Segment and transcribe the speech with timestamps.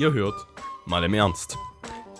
[0.00, 0.46] Ihr hört
[0.86, 1.58] mal im Ernst.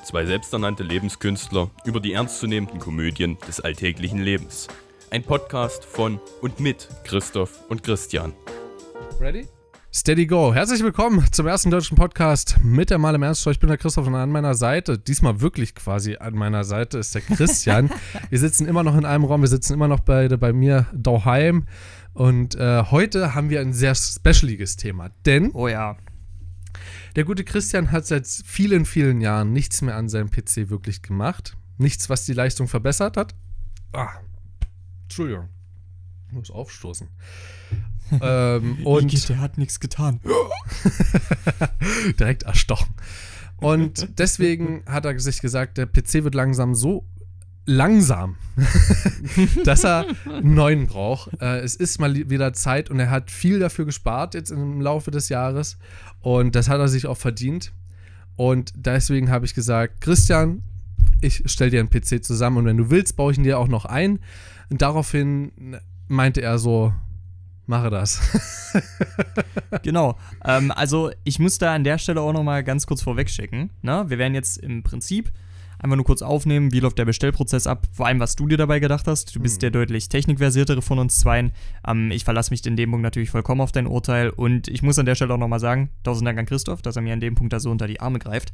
[0.05, 4.69] Zwei selbsternannte Lebenskünstler über die ernstzunehmenden Komödien des alltäglichen Lebens.
[5.11, 8.35] Ein Podcast von und mit Christoph und Christian.
[9.19, 9.49] Ready?
[9.95, 10.53] Steady Go.
[10.53, 13.47] Herzlich willkommen zum ersten deutschen Podcast mit der Mal im Ernst.
[13.47, 17.15] Ich bin der Christoph und an meiner Seite, diesmal wirklich quasi an meiner Seite, ist
[17.15, 17.91] der Christian.
[18.29, 21.67] wir sitzen immer noch in einem Raum, wir sitzen immer noch beide bei mir daheim.
[22.13, 25.97] Und äh, heute haben wir ein sehr specialiges Thema, denn Oh ja.
[27.17, 31.57] Der gute Christian hat seit vielen, vielen Jahren nichts mehr an seinem PC wirklich gemacht.
[31.79, 33.35] Nichts, was die Leistung verbessert hat.
[33.93, 34.11] Ah,
[35.05, 35.49] Entschuldigung.
[36.29, 37.09] Ich muss aufstoßen.
[38.23, 40.21] ähm, und der hat nichts getan.
[42.19, 42.95] direkt erstochen.
[43.57, 47.05] Und deswegen hat er sich gesagt, der PC wird langsam so
[47.67, 48.37] langsam,
[49.65, 51.31] dass er einen neuen braucht.
[51.41, 55.11] Äh, es ist mal wieder Zeit und er hat viel dafür gespart jetzt im Laufe
[55.11, 55.79] des Jahres
[56.21, 57.73] und das hat er sich auch verdient.
[58.37, 60.63] Und deswegen habe ich gesagt, Christian,
[61.21, 63.69] ich stelle dir einen PC zusammen und wenn du willst, baue ich ihn dir auch
[63.69, 64.19] noch ein.
[64.71, 65.53] Und daraufhin
[66.09, 66.93] meinte er so,
[67.67, 68.21] mache das.
[69.83, 70.19] Genau.
[70.45, 73.71] Ähm, also ich muss da an der Stelle auch noch mal ganz kurz vorwegschicken.
[73.83, 74.05] Ne?
[74.09, 75.31] Wir werden jetzt im Prinzip
[75.83, 78.79] einfach nur kurz aufnehmen, wie läuft der Bestellprozess ab, vor allem was du dir dabei
[78.81, 79.35] gedacht hast.
[79.35, 79.61] Du bist Mhm.
[79.61, 81.53] der deutlich technikversiertere von uns zweien.
[81.87, 84.99] Ähm, ich verlasse mich in dem Punkt natürlich vollkommen auf dein Urteil und ich muss
[84.99, 87.21] an der Stelle auch noch mal sagen, tausend Dank an Christoph, dass er mir an
[87.21, 88.53] dem Punkt da so unter die Arme greift.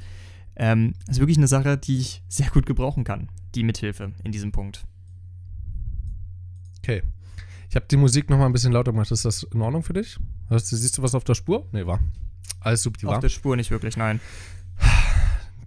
[0.57, 4.33] Ähm, das ist wirklich eine Sache, die ich sehr gut gebrauchen kann, die Mithilfe in
[4.33, 4.85] diesem Punkt.
[6.79, 7.03] Okay.
[7.69, 9.11] Ich habe die Musik noch mal ein bisschen lauter gemacht.
[9.11, 10.17] Ist das in Ordnung für dich?
[10.51, 11.67] Siehst du was auf der Spur?
[11.73, 11.99] Nee, war.
[12.61, 13.21] Alles super, die Auf war.
[13.21, 14.21] der Spur nicht wirklich, nein.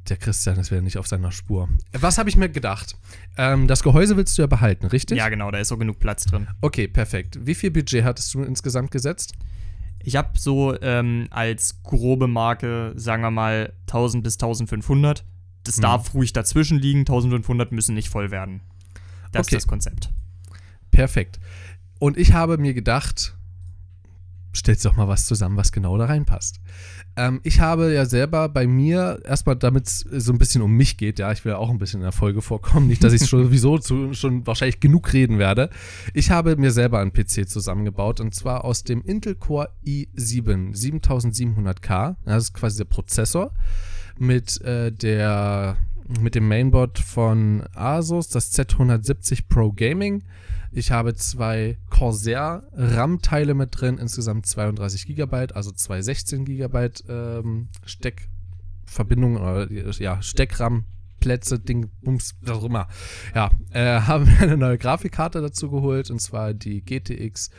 [0.10, 1.70] Der Christian ist wieder nicht auf seiner Spur.
[1.94, 2.98] Was habe ich mir gedacht?
[3.38, 5.18] Ähm, das Gehäuse willst du ja behalten, richtig?
[5.18, 6.48] Ja, genau, da ist so genug Platz drin.
[6.62, 7.38] Okay, perfekt.
[7.46, 9.34] Wie viel Budget hattest du insgesamt gesetzt?
[10.02, 15.24] Ich habe so ähm, als grobe Marke, sagen wir mal, 1000 bis 1500.
[15.64, 15.82] Das Mhm.
[15.82, 17.00] darf ruhig dazwischen liegen.
[17.02, 18.62] 1500 müssen nicht voll werden.
[19.32, 19.58] Das Okay.
[19.58, 20.10] ist das Konzept.
[20.90, 21.40] Perfekt.
[22.00, 23.36] Und ich habe mir gedacht,
[24.56, 26.60] stellst doch mal was zusammen, was genau da reinpasst.
[27.16, 30.98] Ähm, ich habe ja selber bei mir, erstmal damit es so ein bisschen um mich
[30.98, 33.22] geht, ja, ich will ja auch ein bisschen in der Folge vorkommen, nicht, dass ich
[33.30, 35.70] sowieso zu, schon wahrscheinlich genug reden werde.
[36.14, 42.16] Ich habe mir selber einen PC zusammengebaut und zwar aus dem Intel Core i7 7700K.
[42.26, 43.52] Das ist quasi der Prozessor
[44.18, 45.78] mit äh, der
[46.20, 50.24] mit dem Mainboard von Asus, das Z170 Pro Gaming.
[50.72, 57.70] Ich habe zwei Corsair RAM-Teile mit drin, insgesamt 32 GB, also zwei 16 GB ähm,
[57.86, 62.88] Steckverbindungen oder ja, Steckram-Plätze, Ding, Bums, was auch immer.
[63.36, 67.50] Ja, äh, haben mir eine neue Grafikkarte dazu geholt und zwar die GTX,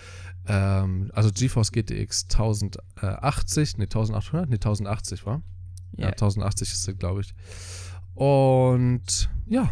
[0.47, 5.43] ähm, also GeForce GTX 1080, ne 1800, ne 1080 war.
[5.97, 6.11] Ja, Ja.
[6.11, 7.35] 1080 ist es, glaube ich.
[8.15, 9.71] Und ja,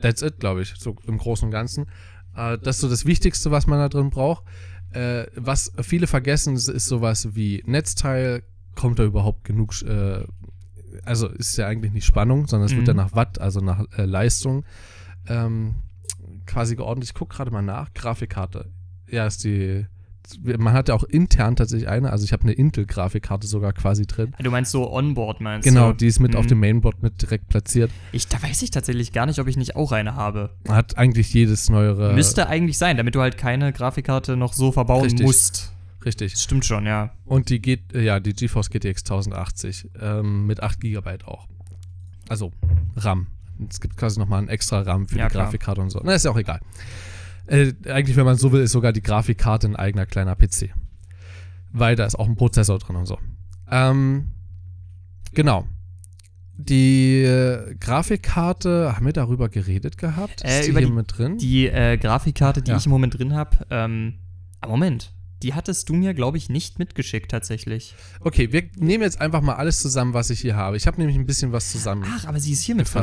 [0.00, 1.86] that's it, glaube ich, so im Großen und Ganzen.
[2.36, 4.44] Äh, das ist so das Wichtigste, was man da drin braucht.
[4.92, 8.42] Äh, was viele vergessen, ist, ist sowas wie Netzteil.
[8.76, 9.80] Kommt da überhaupt genug?
[9.82, 10.24] Äh,
[11.04, 12.88] also ist ja eigentlich nicht Spannung, sondern es wird Mhm.
[12.88, 14.64] ja nach Watt, also nach Leistung
[15.26, 15.74] ähm,
[16.46, 17.08] quasi geordnet.
[17.08, 17.92] Ich gucke gerade mal nach.
[17.94, 18.70] Grafikkarte.
[19.08, 19.86] Ja, ist die.
[20.42, 22.10] Man hat ja auch intern tatsächlich eine.
[22.10, 24.32] Also ich habe eine Intel-Grafikkarte sogar quasi drin.
[24.38, 25.98] Du meinst so Onboard, meinst Genau, du?
[25.98, 26.48] die ist mit auf Mhm.
[26.48, 27.90] dem Mainboard mit direkt platziert.
[28.12, 30.50] Ich, da weiß ich tatsächlich gar nicht, ob ich nicht auch eine habe.
[30.68, 32.14] Hat eigentlich jedes neuere.
[32.14, 35.26] Müsste eigentlich sein, damit du halt keine Grafikkarte noch so verbauen Richtig.
[35.26, 35.72] musst.
[36.04, 36.32] Richtig.
[36.32, 37.12] Das stimmt schon, ja.
[37.24, 41.46] Und die geht, äh, ja, die GeForce GTX 1080 ähm, mit 8 GB auch.
[42.28, 42.52] Also
[42.96, 43.26] RAM.
[43.70, 45.44] Es gibt quasi nochmal einen extra RAM für Ja, die klar.
[45.44, 46.00] Grafikkarte und so.
[46.02, 46.60] Na, ist ja auch egal.
[47.46, 50.70] Äh, eigentlich, wenn man so will, ist sogar die Grafikkarte ein eigener kleiner PC.
[51.72, 53.18] Weil da ist auch ein Prozessor drin und so.
[53.70, 54.30] Ähm,
[55.32, 55.66] genau.
[56.56, 60.44] Die äh, Grafikkarte, haben wir darüber geredet gehabt?
[60.44, 61.38] Äh, ist die über hier die- mit drin?
[61.38, 62.76] Die äh, Grafikkarte, die Ja.
[62.76, 64.14] ich im Moment drin habe, ähm,
[64.60, 65.12] ah, Moment.
[65.42, 67.94] Die hattest du mir, glaube ich, nicht mitgeschickt tatsächlich.
[68.20, 70.76] Okay, wir nehmen jetzt einfach mal alles zusammen, was ich hier habe.
[70.76, 72.04] Ich habe nämlich ein bisschen was zusammen.
[72.08, 73.02] Ach, aber sie ist hier mit drin.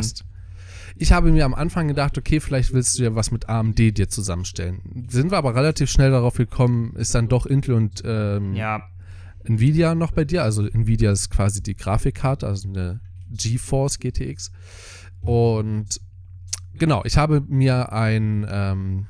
[0.96, 4.10] Ich habe mir am Anfang gedacht, okay, vielleicht willst du ja was mit AMD dir
[4.10, 5.08] zusammenstellen.
[5.10, 8.84] Sind wir aber relativ schnell darauf gekommen, ist dann doch Intel und ähm, Ja,
[9.44, 10.44] Nvidia noch bei dir.
[10.44, 13.00] Also Nvidia ist quasi die Grafikkarte, also eine
[13.32, 14.52] GeForce GTX.
[15.22, 16.02] Und
[16.74, 19.08] genau, ich habe mir ein, ähm,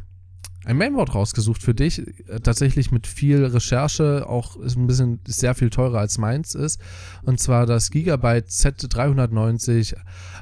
[0.63, 1.99] ein Mainboard rausgesucht für dich.
[2.27, 6.79] Äh, Tatsächlich mit viel Recherche, auch ist ein bisschen sehr viel teurer als meins ist.
[7.23, 9.95] Und zwar das Gigabyte Z390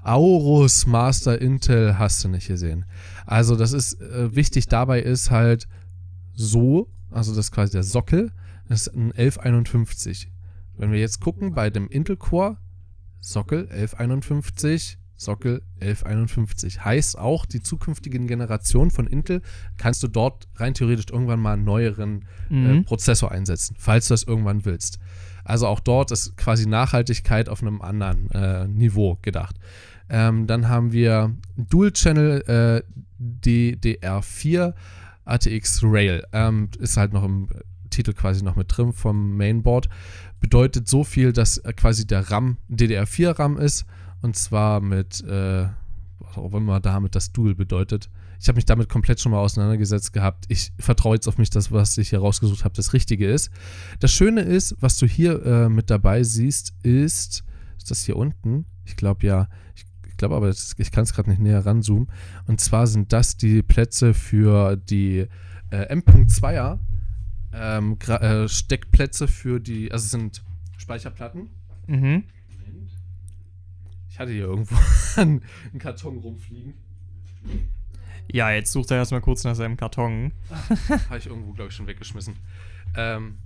[0.03, 2.85] Aorus Master Intel hast du nicht gesehen.
[3.25, 5.67] Also das ist äh, wichtig dabei ist halt
[6.33, 8.31] so, also das ist quasi der Sockel,
[8.67, 10.31] das ist ein 1151.
[10.77, 12.57] Wenn wir jetzt gucken bei dem Intel Core,
[13.19, 16.83] Sockel 1151, Sockel 1151.
[16.83, 19.41] Heißt auch, die zukünftigen Generationen von Intel
[19.77, 22.85] kannst du dort rein theoretisch irgendwann mal einen neueren äh, Mhm.
[22.85, 24.99] Prozessor einsetzen, falls du das irgendwann willst.
[25.43, 29.57] Also auch dort ist quasi Nachhaltigkeit auf einem anderen äh, Niveau gedacht.
[30.09, 32.83] Ähm, dann haben wir Dual-Channel äh,
[33.45, 34.73] DDR4
[35.25, 36.23] ATX Rail.
[36.31, 37.47] Ähm, ist halt noch im
[37.89, 39.89] Titel quasi noch mit drin vom Mainboard.
[40.39, 43.85] Bedeutet so viel, dass äh, quasi der RAM DDR4 RAM ist
[44.21, 45.67] und zwar mit, äh,
[46.35, 48.09] auch immer damit das Dual bedeutet.
[48.39, 50.45] Ich habe mich damit komplett schon mal auseinandergesetzt gehabt.
[50.47, 53.51] Ich vertraue jetzt auf mich, dass was ich hier rausgesucht habe, das Richtige ist.
[53.99, 57.43] Das Schöne ist, was du hier äh, mit dabei siehst, ist,
[57.77, 58.65] ist das hier unten?
[58.85, 59.85] Ich glaube ja, ich,
[60.17, 62.09] glaube aber, das, ich kann es gerade nicht näher ranzoomen.
[62.47, 65.27] Und zwar sind das die Plätze für die
[65.71, 66.79] äh, M.2er
[67.53, 70.43] ähm, äh, Steckplätze für die, also es sind
[70.77, 71.49] Speicherplatten.
[71.87, 72.23] Mhm.
[74.19, 74.75] Ich hatte hier irgendwo
[75.15, 75.41] einen,
[75.79, 76.73] Karton rumfliegen.
[78.29, 80.33] Ja, jetzt sucht er erstmal kurz nach seinem Karton.
[81.07, 82.35] Habe ich irgendwo, glaube ich, schon weggeschmissen.
[82.97, 83.37] Ähm,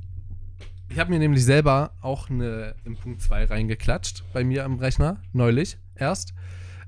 [0.89, 5.21] ich habe mir nämlich selber auch eine im Punkt 2 reingeklatscht bei mir am Rechner,
[5.31, 6.33] neulich erst.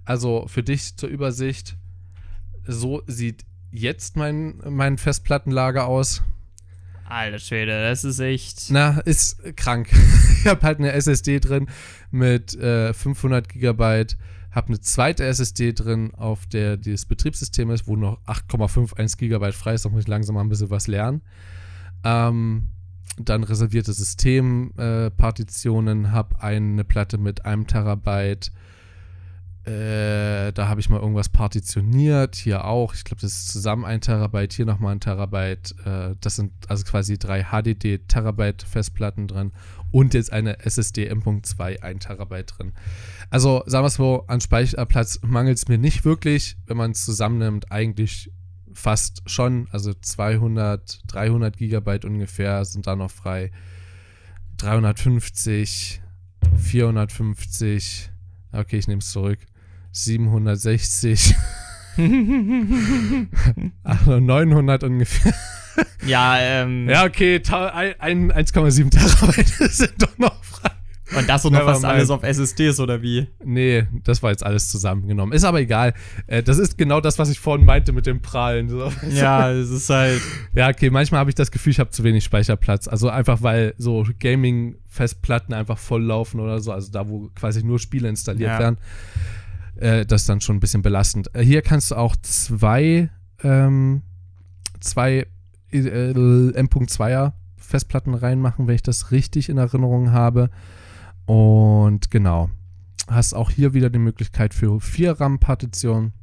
[0.04, 1.78] Also für dich zur Übersicht,
[2.66, 6.24] so sieht jetzt mein, mein Festplattenlager aus.
[7.08, 8.66] Alter Schwede, das ist echt.
[8.70, 9.90] Na, ist krank.
[10.40, 11.68] ich habe halt eine SSD drin
[12.12, 14.18] mit äh, 500 Gigabyte,
[14.52, 19.76] habe eine zweite SSD drin, auf der das Betriebssystem ist, wo noch 8,51 Gigabyte frei
[19.76, 19.86] ist.
[19.86, 21.22] Da muss ich langsam mal ein bisschen was lernen.
[22.04, 22.72] Ähm,
[23.18, 28.52] dann reservierte Systempartitionen, äh, habe eine Platte mit einem Terabyte.
[29.66, 32.36] Äh, da habe ich mal irgendwas partitioniert.
[32.36, 32.94] Hier auch.
[32.94, 34.54] Ich glaube, das ist zusammen ein Terabyte.
[34.54, 35.74] Hier nochmal ein Terabyte.
[35.86, 39.54] Äh, das sind also quasi drei HDD Terabyte Festplatten drin.
[39.90, 42.74] Und jetzt eine SSD M.2 ein Terabyte drin.
[43.32, 46.58] Also sagen wir es so, an Speicherplatz mangelt es mir nicht wirklich.
[46.68, 48.32] Wenn man es zusammennimmt, eigentlich
[48.72, 49.68] fast schon.
[49.72, 53.50] Also 200, 300 Gigabyte ungefähr sind da noch frei.
[54.58, 56.02] 350,
[56.56, 58.12] 450.
[58.52, 59.40] Okay, ich nehme es zurück.
[59.96, 61.36] 760,
[63.84, 65.34] also 900 ungefähr.
[66.06, 66.90] ja, ähm.
[66.90, 70.72] Ja, okay, ta- ein- ein- 1,7 Terabyte sind doch noch frei.
[71.18, 73.28] Und das und noch fast alles auf SSDs oder wie?
[73.44, 75.34] Nee, das war jetzt alles zusammengenommen.
[75.34, 75.94] Ist aber egal.
[76.28, 78.68] Äh, das ist genau das, was ich vorhin meinte mit dem Prahlen.
[78.70, 78.92] So.
[79.12, 80.20] Ja, es ist halt.
[80.54, 82.88] Ja, okay, manchmal habe ich das Gefühl, ich habe zu wenig Speicherplatz.
[82.90, 86.72] Also einfach, weil so Gaming-Festplatten einfach voll laufen oder so.
[86.74, 88.60] Also da, wo quasi nur Spiele installiert Ja.
[88.60, 88.78] werden.
[89.76, 91.34] Äh, das ist dann schon ein bisschen belastend.
[91.34, 93.10] Äh, hier kannst du auch zwei,
[93.44, 94.02] ähm,
[94.80, 95.28] zwei
[95.72, 96.12] äh,
[96.52, 100.50] M.2er Festplatten reinmachen, wenn ich das richtig in Erinnerung habe.
[101.26, 102.50] Und genau.
[103.08, 106.14] Hast auch hier wieder die Möglichkeit für vier RAM-Partitionen.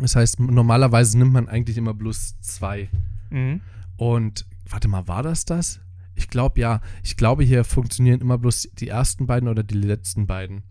[0.00, 2.88] Das heißt, normalerweise nimmt man eigentlich immer bloß zwei.
[3.30, 3.60] Mhm.
[3.96, 5.80] Und warte mal, war das das?
[6.14, 6.80] Ich glaube ja.
[7.02, 10.62] Ich glaube, hier funktionieren immer bloß die ersten beiden oder die letzten beiden.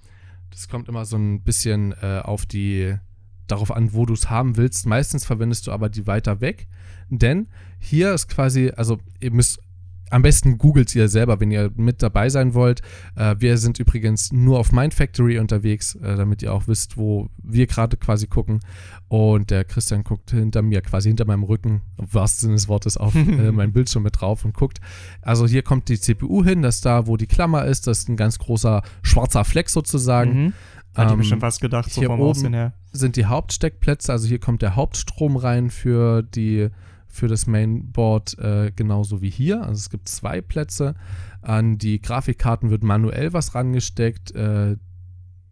[0.52, 2.96] Das kommt immer so ein bisschen äh, auf die
[3.48, 4.86] darauf an, wo du es haben willst.
[4.86, 6.68] Meistens verwendest du aber die weiter weg,
[7.10, 7.48] denn
[7.80, 9.60] hier ist quasi, also ihr müsst
[10.10, 12.82] am besten googelt ihr selber, wenn ihr mit dabei sein wollt.
[13.16, 17.68] Äh, wir sind übrigens nur auf Mindfactory unterwegs, äh, damit ihr auch wisst, wo wir
[17.68, 18.60] gerade quasi gucken.
[19.10, 22.98] Und der Christian guckt hinter mir, quasi hinter meinem Rücken, im wahrsten Sinne des Wortes,
[22.98, 24.80] auf äh, mein Bildschirm mit drauf und guckt.
[25.22, 27.88] Also hier kommt die CPU hin, das ist da, wo die Klammer ist.
[27.88, 30.44] Das ist ein ganz großer schwarzer Fleck sozusagen.
[30.46, 30.54] Mhm.
[30.96, 32.74] Hatte ich mir Ähm, schon fast gedacht, so hier vom oben- Aussehen her.
[32.92, 36.70] sind die Hauptsteckplätze, also hier kommt der Hauptstrom rein für die
[37.18, 39.62] für das Mainboard äh, genauso wie hier.
[39.62, 40.96] Also es gibt zwei Plätze.
[41.42, 44.32] An die Grafikkarten wird manuell was rangesteckt.
[44.36, 44.78] Äh,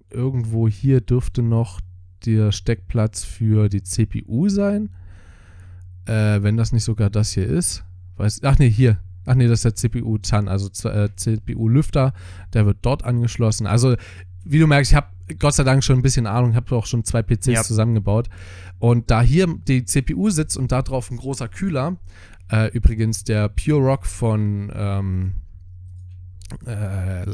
[0.09, 1.81] irgendwo hier dürfte noch
[2.25, 4.89] der Steckplatz für die CPU sein.
[6.05, 7.83] Äh, wenn das nicht sogar das hier ist.
[8.17, 8.99] Weiß, ach nee, hier.
[9.25, 12.13] Ach nee, das ist der CPU-ZAN, also äh, CPU-Lüfter.
[12.53, 13.65] Der wird dort angeschlossen.
[13.65, 13.95] Also,
[14.43, 15.07] wie du merkst, ich habe
[15.39, 17.63] Gott sei Dank schon ein bisschen Ahnung, habe auch schon zwei PCs Ja.
[17.63, 18.29] zusammengebaut.
[18.79, 21.97] Und da hier die CPU sitzt und da drauf ein großer Kühler,
[22.51, 25.33] äh, übrigens der Pure Rock von ähm,
[26.65, 27.25] äh,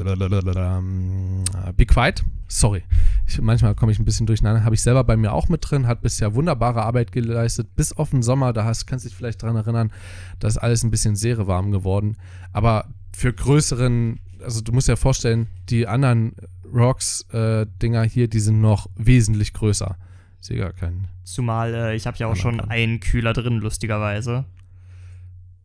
[1.76, 2.84] Be Quiet, sorry,
[3.28, 5.88] ich, manchmal komme ich ein bisschen durcheinander, habe ich selber bei mir auch mit drin,
[5.88, 9.42] hat bisher wunderbare Arbeit geleistet, bis auf den Sommer, da hast, kannst du dich vielleicht
[9.42, 9.92] dran erinnern,
[10.40, 12.18] da ist alles ein bisschen sehr warm geworden,
[12.54, 16.34] aber für größeren, also du musst dir vorstellen, die anderen
[16.74, 19.98] Rocks-Dinger hier, die sind noch wesentlich größer.
[20.40, 21.08] Ich sehe gar keinen.
[21.24, 22.70] Zumal äh, ich habe ja auch schon kann.
[22.70, 24.46] einen Kühler drin, lustigerweise.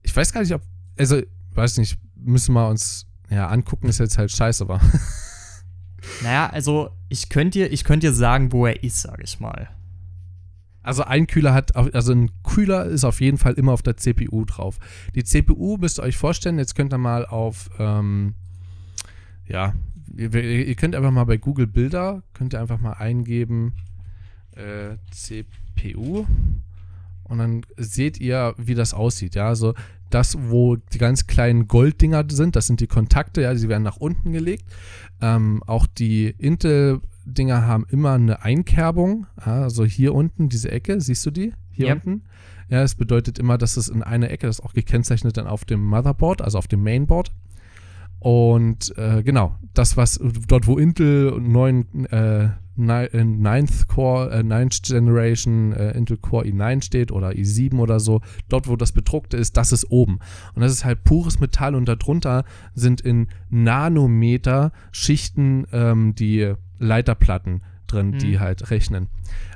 [0.02, 0.62] Ich weiß gar nicht, ob,
[0.98, 1.20] also,
[1.54, 4.80] weiß nicht, müssen wir uns, ja, angucken ist jetzt halt scheiße, aber
[6.22, 9.68] Naja, also ich könnte dir, ich könnt dir sagen, wo er ist, sage ich mal.
[10.82, 14.44] Also ein Kühler hat, also ein Kühler ist auf jeden Fall immer auf der CPU
[14.44, 14.78] drauf.
[15.14, 18.34] Die CPU müsst ihr euch vorstellen, jetzt könnt ihr mal auf, ähm,
[19.46, 19.74] ja,
[20.14, 23.74] ihr, ihr, könnt einfach mal bei Google Bilder, könnt ihr einfach mal eingeben,
[24.52, 26.26] äh, CPU
[27.24, 29.34] und dann seht ihr, wie das aussieht.
[29.34, 29.74] Ja, also
[30.10, 33.96] das, wo die ganz kleinen Golddinger sind, das sind die Kontakte, ja, die werden nach
[33.96, 34.64] unten gelegt.
[35.20, 39.26] Ähm, auch die Intel-Dinger haben immer eine Einkerbung.
[39.44, 41.52] Ja, also hier unten, diese Ecke, siehst du die?
[41.72, 41.94] Hier Ja.
[41.94, 42.22] unten.
[42.68, 45.64] Ja, das bedeutet immer, dass es in eine Ecke, das ist auch gekennzeichnet dann auf
[45.64, 47.32] dem Motherboard, also auf dem Mainboard.
[48.18, 54.42] Und äh, genau, das, was dort, wo Intel 9, äh, ni- äh, Ninth Core, äh,
[54.42, 59.36] Ninth Generation, äh, Intel Core i9 steht oder i7 oder so, dort, wo das bedruckte
[59.36, 60.18] ist, das ist oben.
[60.54, 62.44] Und das ist halt pures Metall und darunter
[62.74, 68.18] sind in Nanometer Schichten ähm, die Leiterplatten drin, Mhm.
[68.18, 69.08] die halt rechnen.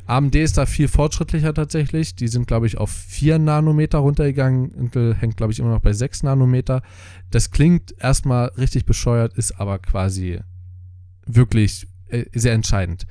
[0.07, 2.15] AMD ist da viel fortschrittlicher tatsächlich.
[2.17, 4.73] Die sind, glaube ich, auf 4 Nanometer runtergegangen.
[4.73, 6.83] Intel hängt, glaube ich, immer noch bei 6 Nanometer.
[7.31, 10.41] Das klingt erstmal richtig bescheuert, ist aber quasi
[11.27, 13.07] wirklich äh, sehr entscheidend.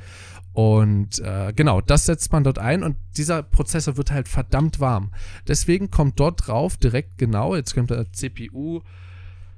[0.51, 5.11] Und äh, genau, das setzt man dort ein und dieser Prozessor wird halt verdammt warm.
[5.47, 8.81] Deswegen kommt dort drauf direkt genau, jetzt könnt ihr CPU,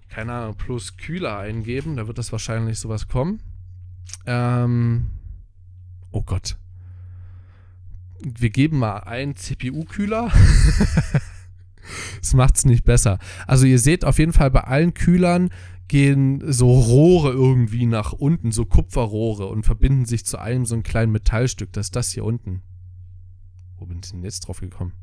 [0.10, 3.40] keine Ahnung, plus Kühler eingeben, da wird das wahrscheinlich sowas kommen.
[4.28, 5.08] Ähm,
[6.12, 6.58] oh Gott.
[8.24, 10.32] Wir geben mal ein CPU-Kühler.
[12.22, 13.18] Das macht es nicht besser.
[13.48, 15.50] Also ihr seht auf jeden Fall bei allen Kühlern
[15.88, 20.84] gehen so Rohre irgendwie nach unten, so Kupferrohre und verbinden sich zu einem so einem
[20.84, 21.74] kleinen Metallstück.
[21.74, 22.62] Das ist das hier unten.
[23.78, 24.94] Wo bin ich denn jetzt drauf gekommen?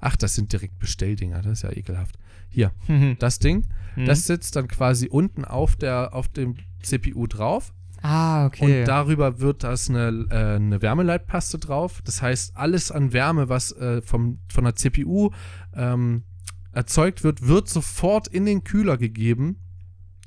[0.00, 2.18] Ach, das sind direkt Bestelldinger, das ist ja ekelhaft.
[2.50, 2.72] Hier,
[3.18, 4.04] das Ding, Mhm.
[4.04, 8.80] das sitzt dann quasi unten auf, der, auf dem CPU drauf ah, okay.
[8.80, 12.00] und darüber wird das eine, äh, eine Wärmeleitpaste drauf.
[12.04, 15.30] Das heißt, alles an Wärme, was äh, vom, von der CPU
[15.74, 16.24] ähm,
[16.72, 19.56] erzeugt wird, wird sofort in den Kühler gegeben.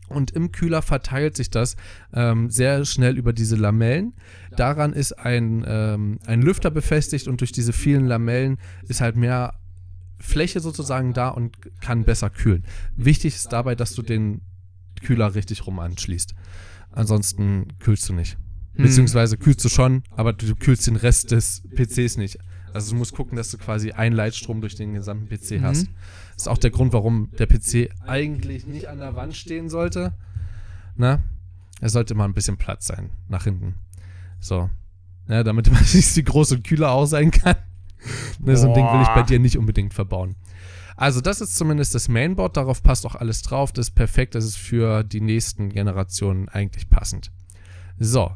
[0.07, 1.77] Und im Kühler verteilt sich das
[2.13, 4.13] ähm, sehr schnell über diese Lamellen.
[4.57, 8.57] Daran ist ein, ähm, ein Lüfter befestigt und durch diese vielen Lamellen
[8.89, 9.53] ist halt mehr
[10.19, 12.65] Fläche sozusagen da und kann besser kühlen.
[12.95, 14.41] Wichtig ist dabei, dass du den
[15.01, 16.35] Kühler richtig rum anschließt.
[16.91, 18.37] Ansonsten kühlst du nicht.
[18.75, 18.83] Hm.
[18.85, 22.37] Beziehungsweise kühlst du schon, aber du kühlst den Rest des PCs nicht.
[22.73, 25.61] Also du musst gucken, dass du quasi einen Leitstrom durch den gesamten PC Mhm.
[25.63, 25.87] hast.
[26.33, 30.13] Das ist auch der Grund, warum der PC eigentlich nicht an der Wand stehen sollte.
[30.95, 31.19] Na?
[31.81, 33.75] Er sollte mal ein bisschen Platz sein, nach hinten.
[34.39, 34.69] So.
[35.27, 37.55] Ja, damit man nicht die große Kühler auch sein kann.
[38.39, 40.35] Ne, so ein Ding will ich bei dir nicht unbedingt verbauen.
[40.95, 43.71] Also, das ist zumindest das Mainboard, darauf passt auch alles drauf.
[43.71, 47.31] Das ist perfekt, das ist für die nächsten Generationen eigentlich passend.
[47.99, 48.31] So,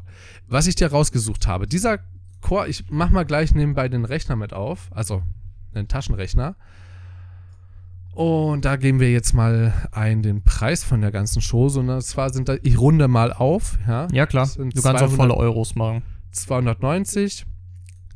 [0.46, 1.98] was ich dir rausgesucht habe, dieser
[2.40, 5.22] Core, ich mach mal gleich nebenbei den Rechner mit auf, also
[5.74, 6.56] einen Taschenrechner.
[8.12, 11.80] Und da geben wir jetzt mal ein den Preis von der ganzen Chose.
[11.80, 14.08] Und zwar sind da, ich runde mal auf, ja.
[14.10, 14.48] ja, klar.
[14.56, 16.02] Du kannst auch 200 volle Euros machen.
[16.30, 17.44] 290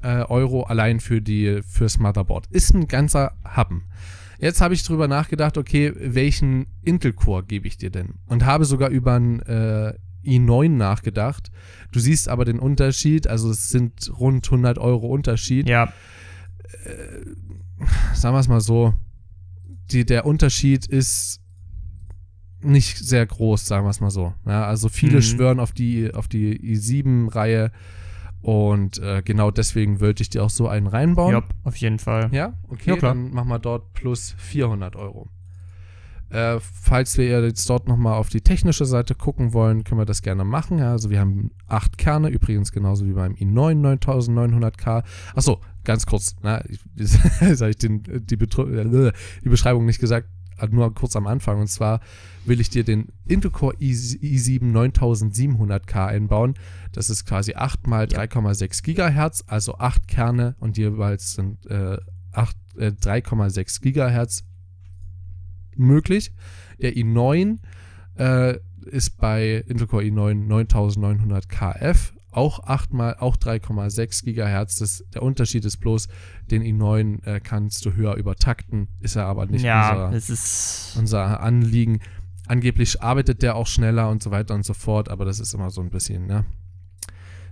[0.03, 2.47] äh, Euro allein für die, fürs Motherboard.
[2.47, 3.85] Ist ein ganzer Happen.
[4.41, 8.15] Jetzt habe ich drüber nachgedacht, okay, welchen Intel-Core gebe ich dir denn?
[8.27, 9.95] Und habe sogar über einen äh,
[10.25, 11.51] i9 nachgedacht.
[11.93, 15.69] Du siehst aber den Unterschied, also es sind rund 100 Euro Unterschied.
[15.69, 15.93] Ja,
[18.15, 18.95] Sagen wir es mal so,
[19.91, 21.41] die, der Unterschied ist
[22.63, 24.35] nicht sehr groß, sagen wir es mal so.
[24.47, 25.23] Ja, also viele Mhm.
[25.23, 27.73] schwören auf die, auf die i7-Reihe
[28.43, 31.33] und äh, genau deswegen wollte ich dir auch so einen reinbauen.
[31.33, 32.29] ja, auf jeden Fall.
[32.33, 35.29] Ja, okay, Ja, dann machen wir dort plus 400 Euro.
[36.31, 40.23] Äh, falls wir jetzt dort nochmal auf die technische Seite gucken wollen, können wir das
[40.23, 40.79] gerne machen.
[40.79, 45.03] Ja, also wir haben acht Kerne, übrigens genauso wie beim i9 9900K.
[45.35, 46.79] Achso, ganz kurz, na, ich,
[47.41, 48.71] jetzt habe ich den, die, Betru-
[49.09, 49.13] äh,
[49.45, 50.29] die Beschreibung nicht gesagt,
[50.69, 51.61] nur kurz am Anfang.
[51.61, 52.01] Und zwar
[52.45, 56.55] will ich dir den Intel Core i7 9700K einbauen.
[56.93, 61.99] Das ist quasi 8 mal 3,6 Gigahertz, also 8 Kerne und jeweils sind äh,
[62.33, 64.45] 8, äh, 3,6 Gigahertz
[65.77, 66.33] möglich.
[66.81, 67.59] Der i9
[68.17, 74.77] äh, ist bei Intel Core i9 9900 KF auch 8 mal, auch 3,6 Gigahertz.
[74.77, 76.09] Das, der Unterschied ist bloß,
[76.51, 82.01] den i9 äh, kannst du höher übertakten, ist er aber nicht ja, unser, unser Anliegen.
[82.47, 85.71] Angeblich arbeitet der auch schneller und so weiter und so fort, aber das ist immer
[85.71, 86.45] so ein bisschen, ne?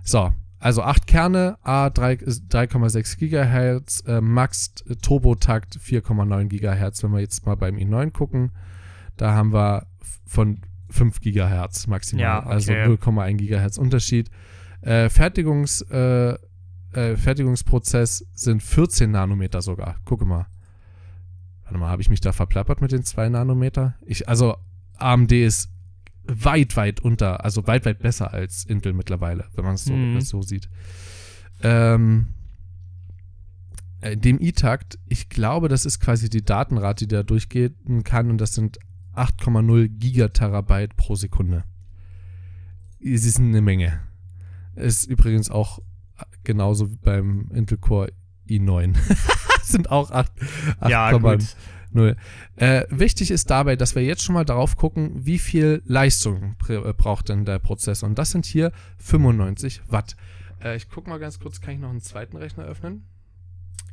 [0.03, 7.01] So, also 8 Kerne, A 3 3,6 Gigahertz, äh, Max äh, Turbotakt 4,9 Gigahertz.
[7.01, 8.51] Wenn wir jetzt mal beim i9 gucken,
[9.15, 9.87] da haben wir
[10.25, 10.59] von
[10.89, 12.23] 5 Gigahertz maximal.
[12.23, 12.49] Ja, okay.
[12.49, 14.29] Also 0,1 Gigahertz Unterschied.
[14.81, 16.35] Äh, Fertigungs, äh,
[16.93, 19.97] äh, Fertigungsprozess sind 14 Nanometer sogar.
[20.05, 20.47] Gucke mal.
[21.63, 23.95] Warte mal, habe ich mich da verplappert mit den 2 Nanometer?
[24.05, 24.57] Ich, also
[24.97, 25.69] AMD ist
[26.23, 30.21] weit, weit unter, also weit, weit besser als Intel mittlerweile, wenn man es so, Mhm.
[30.21, 30.69] so sieht.
[31.61, 32.27] Ähm,
[34.01, 38.39] äh, dem i-Takt, ich glaube, das ist quasi die Datenrate, die da durchgehen kann und
[38.39, 38.79] das sind
[39.13, 41.65] 8,0 Gigaterabyte pro Sekunde.
[43.03, 43.99] Es ist eine Menge.
[44.79, 45.79] Ist übrigens auch
[46.43, 48.11] genauso wie beim Intel Core
[48.47, 48.95] i9.
[49.63, 50.31] sind auch 8,
[50.87, 51.19] Ja, 8,0.
[51.19, 51.55] gut.
[51.91, 52.15] Null.
[52.55, 56.93] Äh, wichtig ist dabei, dass wir jetzt schon mal darauf gucken, wie viel Leistung äh,
[56.93, 58.07] braucht denn der Prozessor.
[58.07, 60.15] Und das sind hier 95 Watt.
[60.63, 63.05] Äh, ich gucke mal ganz kurz, kann ich noch einen zweiten Rechner öffnen?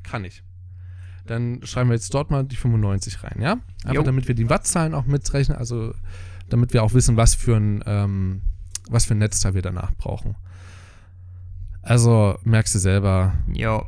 [0.02, 0.43] Kann ich.
[1.25, 3.52] Dann schreiben wir jetzt dort mal die 95 rein, ja?
[3.85, 4.02] Einfach Jo.
[4.02, 5.95] damit wir die Wattzahlen auch mitrechnen, also
[6.49, 8.43] damit wir auch wissen, was für ein, ähm,
[8.88, 10.37] was für ein Netzteil wir danach brauchen.
[11.87, 13.85] Also merkst du selber, Jo.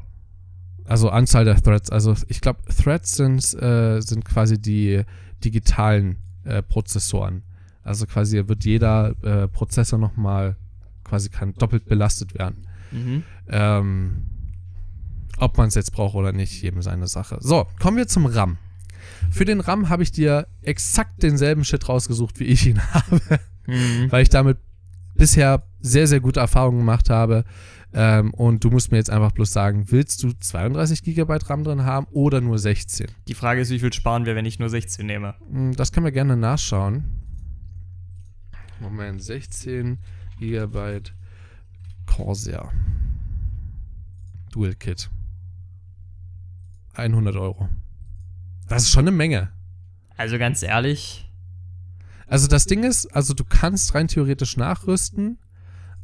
[0.85, 1.91] also Anzahl der Threads.
[1.91, 5.03] Also ich glaube, Threads sind, äh, sind quasi die
[5.45, 7.43] digitalen äh, Prozessoren.
[7.83, 10.57] Also quasi wird jeder äh, Prozessor nochmal
[11.03, 12.67] quasi kann doppelt belastet werden.
[12.93, 13.23] Mhm.
[13.49, 14.27] Ähm,
[15.39, 17.39] ob man es jetzt braucht oder nicht, jedem seine Sache.
[17.41, 18.59] So, kommen wir zum RAM.
[19.31, 23.21] Für den RAM habe ich dir exakt denselben Shit rausgesucht, wie ich ihn habe
[23.67, 24.11] Mhm.
[24.11, 24.57] weil ich damit
[25.15, 27.45] bisher sehr, sehr gute Erfahrungen gemacht habe.
[27.95, 31.85] Ähm, und du musst mir jetzt einfach bloß sagen, willst du 32 GB RAM drin
[31.85, 33.07] haben oder nur 16?
[33.29, 35.35] Die Frage ist, wie viel sparen wir, wenn ich nur 16 nehme?
[35.51, 37.05] Hm, Das können wir gerne nachschauen.
[38.81, 39.99] Moment, 16
[40.39, 41.01] GB
[42.07, 42.71] Corsair.
[44.53, 45.11] Dual Kit.
[46.95, 47.69] 100 Euro.
[48.69, 49.51] Das ist schon eine Menge.
[50.17, 51.31] Also ganz ehrlich,
[52.27, 55.39] Also das Ding ist, also du kannst rein theoretisch nachrüsten,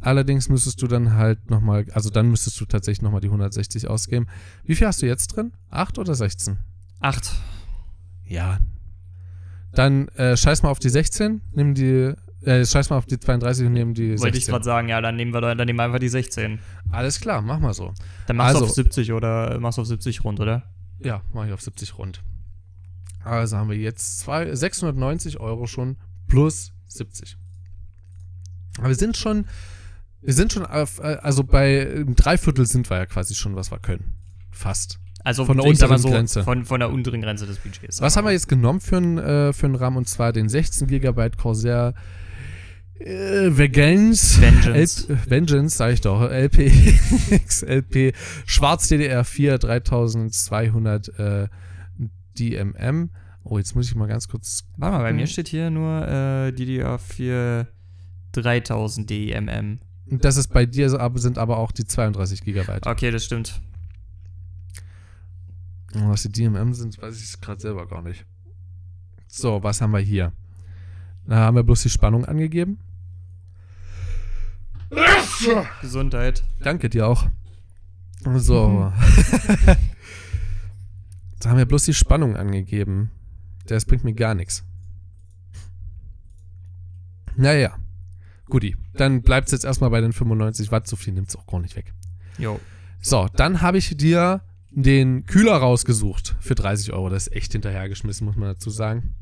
[0.04, 4.26] allerdings müsstest du dann halt nochmal, also dann müsstest du tatsächlich nochmal die 160 ausgeben.
[4.64, 5.52] Wie viel hast du jetzt drin?
[5.70, 6.58] 8 oder 16?
[7.00, 7.32] 8.
[8.26, 8.58] Ja.
[9.72, 13.66] Dann äh, scheiß mal auf die 16, nimm die, äh, scheiß mal auf die 32
[13.66, 14.52] und nimm die Wollte ich 16.
[14.52, 16.58] gerade sagen, ja, dann nehmen wir da, dann nehmen wir einfach die 16.
[16.90, 17.92] Alles klar, mach mal so.
[18.26, 20.62] Dann machst du Also- auf 70 oder machst du auf 70 rund, oder?
[21.00, 22.22] Ja, mach ich auf 70 rund.
[23.24, 25.96] Also haben wir jetzt zwei, 690 Euro schon
[26.28, 27.36] plus 70.
[28.78, 29.46] Aber wir sind schon,
[30.24, 33.70] wir sind schon auf, äh, also bei einem Dreiviertel sind wir ja quasi schon, was
[33.70, 34.14] wir können.
[34.50, 34.98] Fast.
[35.24, 36.44] Also Von der unteren Grenze.
[36.44, 38.00] Von, von der unteren Grenze des Budgets.
[38.02, 39.96] Was haben wir jetzt genommen für einen äh, für einen RAM?
[39.96, 41.94] Und zwar den 16 GB Corsair
[42.98, 44.40] äh, Vengeance.
[44.40, 45.08] Vengeance.
[45.08, 46.30] L Vengeance, sag ich doch.
[46.30, 46.70] LP
[47.46, 48.14] XLP
[48.46, 51.48] Schwarz DDR4 3200 äh,
[52.38, 53.10] DMM.
[53.44, 54.64] Oh, jetzt muss ich mal ganz kurz.
[54.76, 57.66] Warte mal, bei mir steht hier nur äh, DDR4
[58.32, 59.80] 3000 DMM.
[60.06, 62.80] Das ist bei dir, so, sind aber auch die 32 GB.
[62.84, 63.60] Okay, das stimmt.
[65.94, 68.26] Und Was die DMM sind, weiß ich gerade selber gar nicht.
[69.28, 70.32] So, was haben wir hier?
[71.26, 72.78] Da haben wir bloß die Spannung angegeben.
[75.80, 76.44] Gesundheit.
[76.60, 77.26] Danke dir auch.
[78.36, 78.92] So.
[81.40, 83.10] da haben wir bloß die Spannung angegeben.
[83.66, 84.64] Das bringt mir gar nichts.
[87.36, 87.76] Naja.
[88.46, 88.76] Guti.
[88.94, 90.86] Dann bleibt es jetzt erstmal bei den 95 Watt.
[90.86, 91.92] So viel nimmt es auch gar nicht weg.
[92.38, 92.60] Jo.
[93.00, 97.08] So, dann habe ich dir den Kühler rausgesucht für 30 Euro.
[97.08, 99.14] Das ist echt hinterhergeschmissen, muss man dazu sagen.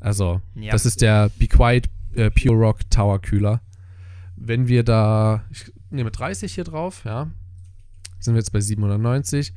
[0.00, 0.72] Also, Ja.
[0.72, 3.60] das ist der Be Quiet äh, Pure Rock Tower Kühler.
[4.36, 7.30] Wenn wir da, ich nehme 30 hier drauf, ja,
[8.18, 9.52] sind wir jetzt bei 790.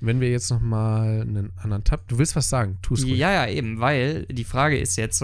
[0.00, 3.18] Wenn wir jetzt nochmal einen anderen Tab, du willst was sagen, tu es ruhig.
[3.18, 5.20] Ja, ja, eben, weil die Frage ist jetzt,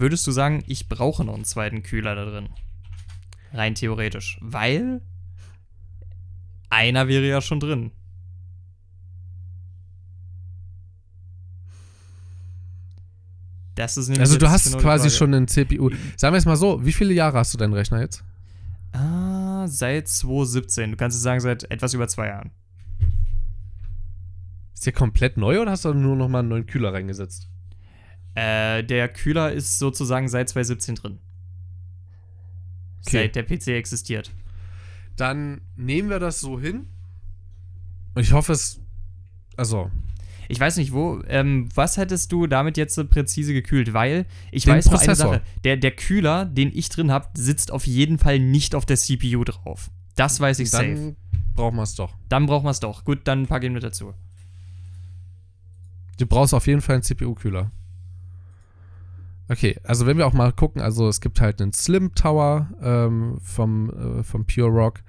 [0.00, 2.48] würdest du sagen, ich brauche noch einen zweiten Kühler da drin?
[3.52, 4.38] Rein theoretisch.
[4.40, 5.00] Weil
[6.70, 7.90] einer wäre ja schon drin.
[13.74, 15.90] Das ist nämlich Also du hast genau quasi schon einen CPU.
[16.16, 18.24] Sagen wir es mal so, wie viele Jahre hast du deinen Rechner jetzt?
[18.92, 20.92] Ah, seit 2017.
[20.92, 22.50] Du kannst es sagen, seit etwas über zwei Jahren.
[24.74, 27.48] Ist der komplett neu oder hast du nur nochmal einen neuen Kühler reingesetzt?
[28.34, 31.18] Äh, der Kühler ist sozusagen seit 2017 drin.
[33.06, 33.18] Okay.
[33.18, 34.32] Seit der PC existiert.
[35.16, 36.86] Dann nehmen wir das so hin.
[38.14, 38.80] Und ich hoffe es.
[39.56, 39.90] Also,
[40.48, 43.92] Ich weiß nicht, wo, ähm, was hättest du damit jetzt so präzise gekühlt?
[43.92, 45.32] Weil, ich Den weiß nur eine Prozessor.
[45.34, 48.96] Sache, der, der Kühler, den ich drin habe, sitzt auf jeden Fall nicht auf der
[48.96, 49.90] CPU drauf.
[50.14, 50.84] Das weiß ich safe.
[50.86, 51.16] dann
[51.54, 52.14] brauchen wir es doch.
[52.28, 53.04] Dann brauchen wir es doch.
[53.04, 54.14] Gut, dann pack ihn mit dazu.
[56.18, 57.70] Du brauchst auf jeden Fall einen CPU-Kühler.
[59.48, 63.38] Okay, also wenn wir auch mal gucken, also es gibt halt einen Slim Tower ähm,
[63.42, 65.00] vom, äh, vom Pure Rock.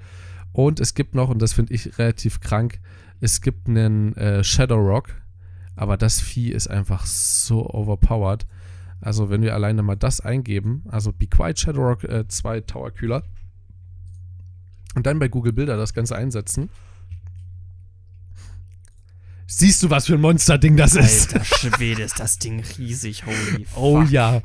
[0.52, 2.80] Und es gibt noch, und das finde ich relativ krank,
[3.22, 5.10] es gibt einen äh, Shadow Rock,
[5.76, 8.46] aber das Vieh ist einfach so overpowered.
[9.02, 12.92] Also wenn wir alleine mal das eingeben, also Be Quiet Shadow Rock 2 äh, Tower
[12.92, 13.24] Kühler.
[14.96, 16.70] Und dann bei Google Bilder das Ganze einsetzen,
[19.56, 21.34] Siehst du, was für ein Monsterding das ist?
[21.36, 24.12] Alter Schwede, ist das Ding riesig, holy Oh fuck.
[24.12, 24.42] ja.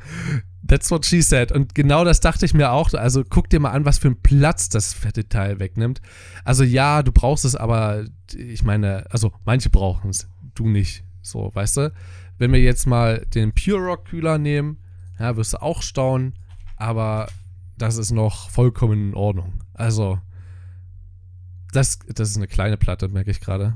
[0.67, 1.51] That's what she said.
[1.51, 2.93] Und genau das dachte ich mir auch.
[2.93, 5.99] Also guck dir mal an, was für einen Platz das fette Teil wegnimmt.
[6.43, 11.03] Also ja, du brauchst es, aber ich meine, also manche brauchen es, du nicht.
[11.23, 11.93] So, weißt du?
[12.37, 14.77] Wenn wir jetzt mal den Pure Rock Kühler nehmen,
[15.19, 16.35] ja, wirst du auch staunen,
[16.77, 17.27] aber
[17.77, 19.53] das ist noch vollkommen in Ordnung.
[19.73, 20.19] Also,
[21.71, 23.75] das, das ist eine kleine Platte, merke ich gerade.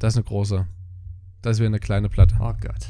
[0.00, 0.66] Das ist eine große.
[1.42, 2.34] Das wäre eine kleine Platte.
[2.40, 2.88] Oh Gott.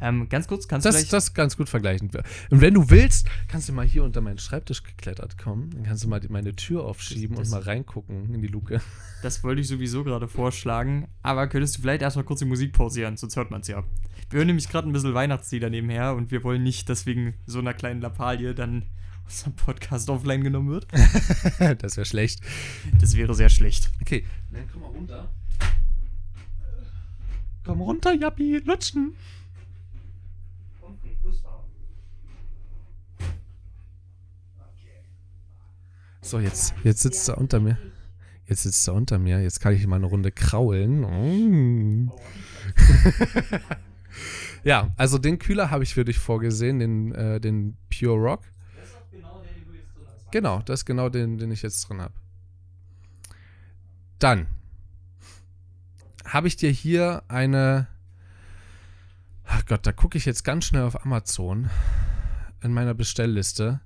[0.00, 1.12] Ähm, ganz kurz, kannst du Das, vielleicht...
[1.12, 2.10] das ist ganz gut vergleichen.
[2.50, 5.70] Und wenn du willst, kannst du mal hier unter meinen Schreibtisch geklettert kommen.
[5.70, 8.80] Dann kannst du mal meine Tür aufschieben Das- und mal reingucken in die Luke.
[9.22, 13.16] Das wollte ich sowieso gerade vorschlagen, aber könntest du vielleicht erstmal kurz die Musik pausieren,
[13.16, 13.84] sonst hört man es ja.
[14.30, 17.58] Wir hören nämlich gerade ein bisschen Weihnachtslieder nebenher und wir wollen nicht, dass wegen so
[17.60, 18.86] einer kleinen Lappalie dann
[19.24, 20.88] unser Podcast offline genommen wird.
[21.82, 22.40] das wäre schlecht.
[23.00, 23.92] Das wäre sehr schlecht.
[24.00, 25.30] Okay, dann komm mal runter.
[27.64, 29.14] Komm runter, Jappi, lutschen.
[36.20, 37.76] So, jetzt, jetzt sitzt er unter mir.
[38.46, 39.42] Jetzt sitzt er unter mir.
[39.42, 42.10] Jetzt kann ich mal eine Runde kraulen.
[44.64, 48.42] Ja, also den Kühler habe ich für dich vorgesehen, den, äh, den Pure Rock.
[50.30, 52.14] Genau, das ist genau den, den ich jetzt drin habe.
[54.18, 54.46] Dann
[56.32, 57.88] habe ich dir hier eine.
[59.44, 61.68] Ach Gott, da gucke ich jetzt ganz schnell auf Amazon
[62.62, 63.80] in meiner Bestellliste.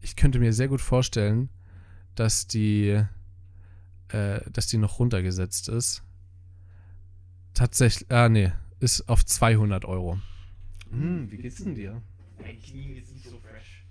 [0.00, 1.48] Ich könnte mir sehr gut vorstellen,
[2.16, 3.04] dass die,
[4.08, 6.02] äh, dass die noch runtergesetzt ist.
[7.54, 10.18] Tatsächlich, ah nee, ist auf 200 Euro.
[10.90, 12.02] Hm, wie geht's denn dir?
[12.40, 13.84] Mein Knie ist nicht so fresh.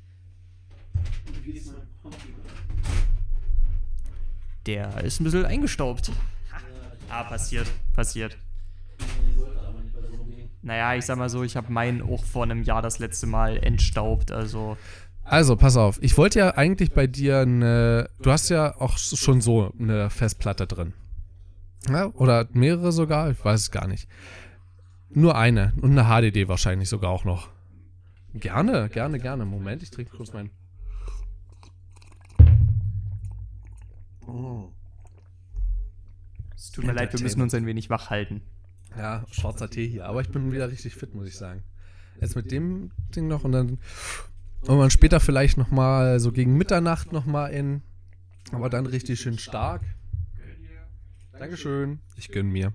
[4.66, 6.12] Der ist ein bisschen eingestaubt.
[7.12, 8.38] Ah, passiert, passiert.
[10.62, 13.58] Naja, ich sag mal so, ich habe meinen auch vor einem Jahr das letzte Mal
[13.58, 14.78] entstaubt, also
[15.24, 16.02] Also, pass auf.
[16.02, 18.10] Ich wollte ja eigentlich bei dir eine.
[18.22, 20.94] Du hast ja auch schon so eine Festplatte drin.
[21.90, 24.08] Ja, oder mehrere sogar, ich weiß es gar nicht.
[25.10, 25.74] Nur eine.
[25.82, 27.50] Und eine HDD wahrscheinlich sogar auch noch.
[28.34, 29.46] Gerne, gerne, gerne.
[29.46, 30.52] Moment, ich trinke kurz meinen.
[34.28, 34.72] Oh.
[36.72, 38.44] Es tut mir leid, wir müssen uns ein wenig wach halten.
[38.98, 40.06] Ja, schwarzer Tee hier.
[40.06, 41.64] Aber ich bin wieder richtig fit, muss ich sagen.
[42.22, 43.80] Jetzt mit dem Ding noch und dann.
[44.62, 47.82] Und dann später vielleicht nochmal so gegen Mitternacht nochmal in.
[48.54, 49.82] Aber dann richtig schön stark.
[51.38, 52.00] Dankeschön.
[52.16, 52.72] Ich gönn mir.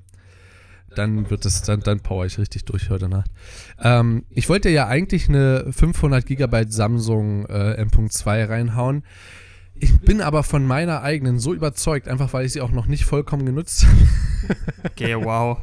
[0.95, 3.31] Dann wird es, dann, dann power ich richtig durch heute Nacht.
[3.81, 9.05] Ähm, ich wollte ja eigentlich eine 500 GB Samsung äh, M.2 reinhauen.
[9.79, 13.05] Ich bin aber von meiner eigenen so überzeugt, einfach weil ich sie auch noch nicht
[13.05, 13.97] vollkommen genutzt habe.
[14.85, 15.59] Okay, wow.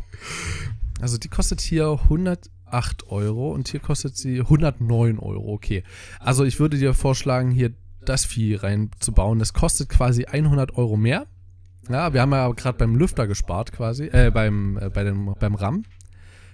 [0.99, 5.53] Also die kostet hier 108 Euro und hier kostet sie 109 Euro.
[5.53, 5.83] Okay.
[6.19, 7.71] Also ich würde dir vorschlagen, hier
[8.05, 9.39] das Vieh reinzubauen.
[9.39, 11.27] Das kostet quasi 100 Euro mehr.
[11.89, 15.55] Ja, wir haben ja gerade beim Lüfter gespart quasi, äh, beim, äh, bei dem, beim
[15.55, 15.83] RAM.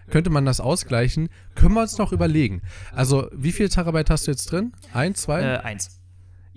[0.10, 1.30] Könnte man das ausgleichen?
[1.54, 2.62] Können wir uns noch überlegen.
[2.92, 4.74] Also, wie viel Terabyte hast du jetzt drin?
[4.92, 5.42] Ein, zwei?
[5.42, 5.99] Äh, eins.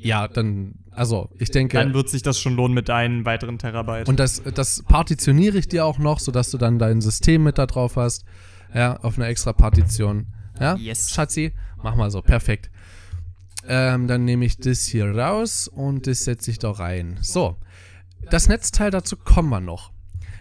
[0.04, 1.76] Ja, dann, also, ich denke.
[1.78, 4.08] Dann wird sich das schon lohnen mit einem weiteren Terabyte.
[4.08, 7.66] Und das, das partitioniere ich dir auch noch, sodass du dann dein System mit da
[7.66, 8.24] drauf hast.
[8.74, 10.26] Ja, auf einer extra Partition.
[10.60, 11.10] Ja, Yes.
[11.10, 12.70] Schatzi, mach mal so, perfekt.
[13.68, 17.18] Ähm, dann nehme ich das hier raus und das setze ich da rein.
[17.22, 17.56] So,
[18.30, 19.92] das Netzteil dazu kommen wir noch.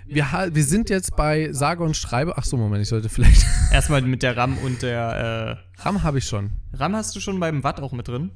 [0.07, 2.37] Wir, ha- wir sind jetzt bei sage und schreibe.
[2.37, 3.45] Ach so, Moment, ich sollte vielleicht.
[3.71, 6.51] Erstmal mit der RAM und der RAM habe ich schon.
[6.73, 8.31] äh, RAM hast du schon beim Watt auch mit drin?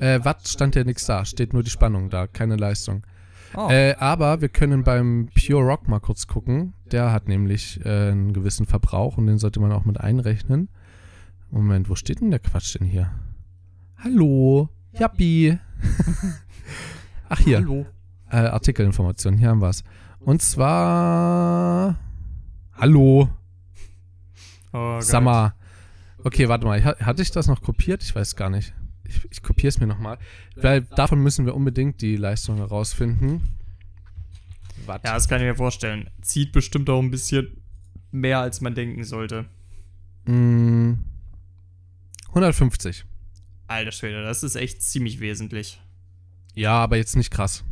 [0.00, 3.04] Äh, Watt stand ja nichts da, steht nur die Spannung da, keine Leistung.
[3.54, 3.68] Oh.
[3.70, 6.74] Äh, aber wir können beim Pure Rock mal kurz gucken.
[6.92, 10.68] Der hat nämlich äh, einen gewissen Verbrauch und den sollte man auch mit einrechnen.
[11.50, 13.10] Moment, wo steht denn der Quatsch denn hier?
[13.96, 15.58] Hallo, Jappi.
[17.28, 17.86] Ach hier, Hallo.
[18.30, 19.82] äh, Artikelinformationen, hier haben wir es.
[20.20, 21.96] Und zwar.
[22.74, 23.28] Hallo,
[24.72, 25.54] Oh mal.
[26.24, 28.02] Okay, warte mal, hatte ich das noch kopiert?
[28.02, 28.74] Ich weiß gar nicht.
[29.08, 30.18] Ich, ich kopiere es mir nochmal.
[30.54, 33.42] Weil davon müssen wir unbedingt die Leistung herausfinden.
[34.86, 35.02] Watt.
[35.04, 36.10] Ja, das kann ich mir vorstellen.
[36.20, 37.60] Zieht bestimmt auch ein bisschen
[38.10, 39.46] mehr, als man denken sollte.
[40.24, 40.94] Mm,
[42.28, 43.04] 150.
[43.66, 45.80] Alter Schwede, das ist echt ziemlich wesentlich.
[46.54, 47.64] Ja, aber jetzt nicht krass.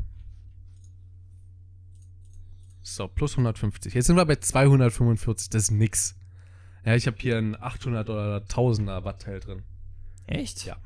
[2.83, 3.95] So, plus 150.
[3.95, 5.51] Jetzt sind wir bei 245.
[5.51, 6.15] Das ist nix.
[6.85, 9.63] Ja, ich habe hier ein 800 oder 1000er Wattteil drin.
[10.27, 10.65] Echt?
[10.65, 10.77] Ja.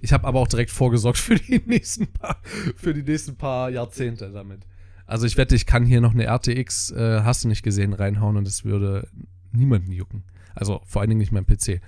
[0.00, 2.40] Ich habe aber auch direkt vorgesorgt für die nächsten paar,
[2.76, 4.66] für die nächsten paar Jahrzehnte damit.
[5.06, 8.36] Also ich wette, ich kann hier noch eine RTX, äh, hast du nicht gesehen, reinhauen
[8.36, 9.08] und es würde
[9.52, 10.24] niemanden jucken.
[10.54, 11.80] Also vor allen Dingen nicht mein PC.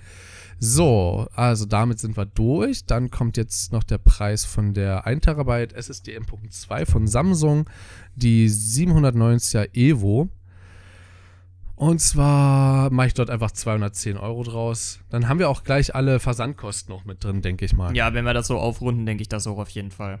[0.59, 2.85] So, also damit sind wir durch.
[2.85, 7.69] Dann kommt jetzt noch der Preis von der 1 Terabyte SSD M.2 von Samsung,
[8.15, 10.29] die 790er Evo.
[11.79, 14.99] Und zwar mache ich dort einfach 210 Euro draus.
[15.09, 17.95] Dann haben wir auch gleich alle Versandkosten noch mit drin, denke ich mal.
[17.95, 20.19] Ja, wenn wir das so aufrunden, denke ich das auch auf jeden Fall.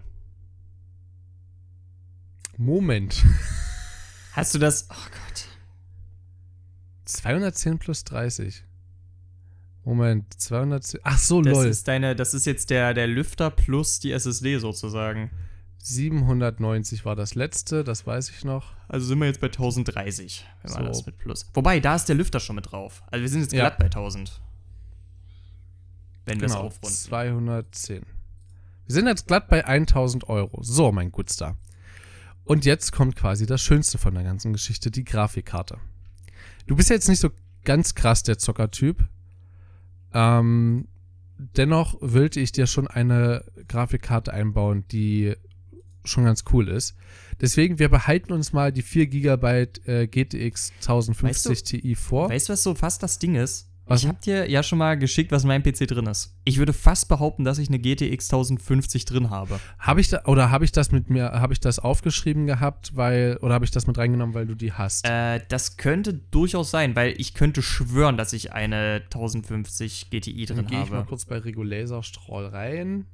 [2.55, 3.25] Moment.
[4.31, 4.87] Hast du das?
[4.89, 5.47] Oh Gott.
[7.03, 8.63] 210 plus 30.
[9.83, 11.01] Moment, 210.
[11.03, 11.67] Ach so, Das lol.
[11.67, 15.29] ist deine, das ist jetzt der, der Lüfter plus die SSD sozusagen.
[15.81, 18.73] 790 war das letzte, das weiß ich noch.
[18.87, 20.87] Also sind wir jetzt bei 1030, wenn man So.
[20.89, 21.49] das mit plus.
[21.53, 23.01] Wobei, da ist der Lüfter schon mit drauf.
[23.11, 23.61] Also wir sind jetzt Ja.
[23.69, 24.41] glatt bei 1000.
[26.25, 26.95] Wenn wir es Genau, aufrunden.
[26.95, 28.03] 210.
[28.85, 30.61] Wir sind jetzt glatt bei 1000 Euro.
[30.63, 31.57] So, mein Gutstar.
[32.43, 35.77] Und jetzt kommt quasi das Schönste von der ganzen Geschichte, die Grafikkarte.
[36.67, 37.29] Du bist jetzt nicht so
[37.63, 39.03] ganz krass der Zockertyp.
[40.13, 40.87] Ähm,
[41.37, 45.35] dennoch wollte ich dir schon eine Grafikkarte einbauen, die
[46.09, 46.95] schon ganz cool ist.
[47.41, 52.29] Deswegen, wir behalten uns mal die 4 GB äh, GTX 1050 Weißt Ti vor.
[52.29, 53.69] Weißt du, was so fast das Ding ist?
[53.89, 54.15] Was ich denn?
[54.15, 56.35] hab dir ja schon mal geschickt, was in meinem PC drin ist.
[56.43, 59.59] Ich würde fast behaupten, dass ich eine GTX 1050 drin habe.
[59.79, 63.37] Habe ich da oder habe ich das mit mir, habe ich das aufgeschrieben gehabt, weil
[63.41, 65.07] oder habe ich das mit reingenommen, weil du die hast?
[65.07, 70.57] Äh, das könnte durchaus sein, weil ich könnte schwören, dass ich eine 1050 GTI Dann
[70.57, 71.09] drin gehe ich mal habe.
[71.09, 73.07] kurz bei Regulaser Stroll rein.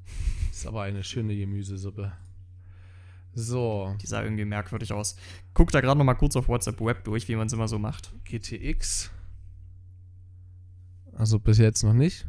[0.51, 2.11] Ist aber eine schöne Gemüsesuppe.
[3.35, 5.17] So, Die sah irgendwie merkwürdig aus.
[5.53, 7.77] Guck da gerade noch mal kurz auf WhatsApp Web durch, wie man es immer so
[7.77, 8.13] macht.
[8.23, 9.11] GTX.
[11.13, 12.25] Also bis jetzt noch nicht.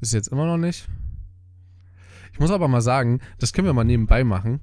[0.00, 0.88] Bis jetzt immer noch nicht.
[2.32, 4.60] Ich muss aber mal sagen, das können wir mal nebenbei machen.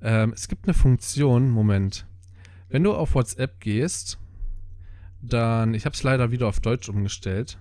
[0.00, 2.06] Ähm, es gibt eine Funktion, Moment.
[2.68, 4.18] Wenn du auf WhatsApp gehst,
[5.20, 7.58] dann, ich habe es leider wieder auf Deutsch umgestellt.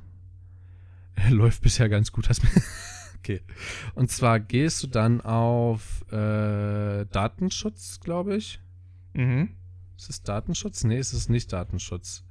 [1.30, 2.30] Läuft bisher ganz gut.
[2.30, 2.50] Hast mir
[3.24, 3.42] okay.
[3.96, 8.60] Und zwar gehst du dann auf äh, Datenschutz, glaube ich.
[9.14, 9.50] Mhm.
[9.98, 10.84] Ist es Datenschutz?
[10.84, 12.24] Nee, es ist nicht Datenschutz.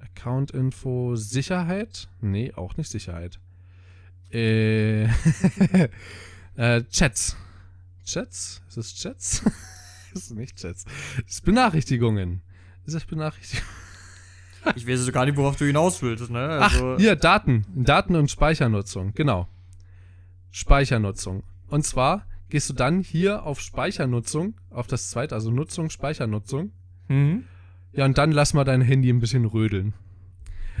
[0.00, 2.08] Account-Info, Sicherheit?
[2.20, 3.38] Nee, auch nicht Sicherheit.
[4.32, 5.04] Äh,
[6.56, 7.36] äh, Chats.
[8.04, 8.62] Chats?
[8.68, 9.42] Ist es Chats?
[10.12, 10.84] ist es nicht Chats.
[11.26, 12.42] Es ist Benachrichtigungen.
[12.84, 13.70] Ist es Benachrichtigungen?
[14.74, 16.40] Ich weiß gar nicht, worauf du hinaus willst, ne?
[16.40, 17.64] Also, Ach, hier, Daten.
[17.76, 19.12] Daten- und Speichernutzung.
[19.14, 19.48] Genau.
[20.56, 21.42] Speichernutzung.
[21.68, 26.72] Und zwar gehst du dann hier auf Speichernutzung, auf das zweite, also Nutzung, Speichernutzung.
[27.08, 27.44] Mhm.
[27.92, 29.92] Ja, und dann lass mal dein Handy ein bisschen rödeln.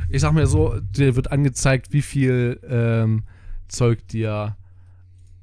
[0.08, 3.24] Ich sag mir so, dir wird angezeigt, wie viel ähm,
[3.68, 4.56] Zeug dir,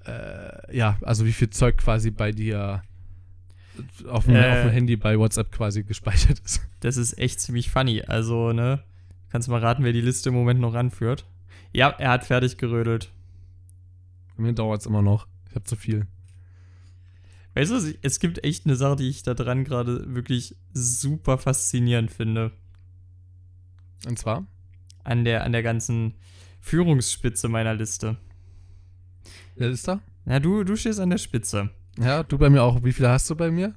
[0.05, 2.81] äh, ja, also wie viel Zeug quasi bei dir
[4.07, 4.49] auf dem, Äh.
[4.49, 6.59] auf dem Handy bei WhatsApp quasi gespeichert ist.
[6.79, 8.01] Das ist echt ziemlich funny.
[8.01, 8.83] Also, ne?
[9.29, 11.27] Kannst mal raten, wer die Liste im Moment noch anführt.
[11.71, 13.11] Ja, er hat fertig gerödelt.
[14.35, 15.27] Bei mir dauert es immer noch.
[15.49, 16.07] Ich habe zu viel.
[17.55, 22.11] Weißt du, es gibt echt eine Sache, die ich da dran gerade wirklich super faszinierend
[22.11, 22.51] finde.
[24.07, 24.45] Und zwar?
[25.03, 26.15] An der, an der ganzen
[26.61, 28.17] Führungsspitze meiner Liste.
[29.55, 29.99] Wer ist da?
[30.25, 31.69] Na, du, du stehst an der Spitze.
[31.99, 32.83] Ja, du bei mir auch.
[32.83, 33.75] Wie viele hast du bei mir?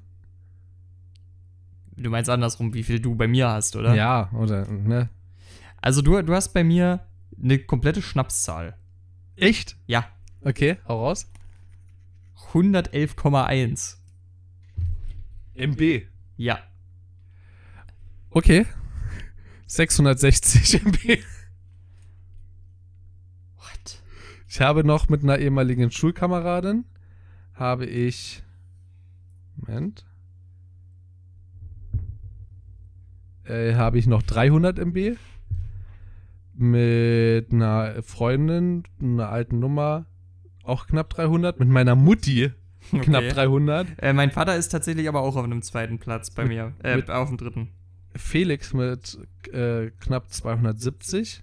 [1.96, 3.94] Du meinst andersrum, wie viel du bei mir hast, oder?
[3.94, 5.10] Ja, oder, ne?
[5.80, 7.00] Also du, du hast bei mir
[7.42, 8.76] eine komplette Schnapszahl.
[9.36, 9.76] Echt?
[9.86, 10.06] Ja,
[10.46, 11.26] Okay, hau raus.
[12.52, 13.96] 111,1.
[15.54, 16.06] MB.
[16.36, 16.60] Ja.
[18.30, 18.64] Okay.
[19.66, 20.98] 660 MB.
[23.56, 24.02] What?
[24.46, 26.84] Ich habe noch mit einer ehemaligen Schulkameradin
[27.54, 28.44] habe ich
[29.56, 30.06] Moment
[33.46, 35.18] äh, habe ich noch 300 MB
[36.54, 40.06] mit einer Freundin, einer alten Nummer
[40.66, 42.52] auch knapp 300 mit meiner Mutti
[42.90, 43.32] knapp Okay.
[43.32, 46.72] 300 Äh, mein Vater ist tatsächlich aber auch auf einem zweiten Platz bei mir.
[46.82, 47.68] Äh, mit- auf dem dritten.
[48.14, 49.18] Felix mit
[49.52, 51.42] äh, knapp 270.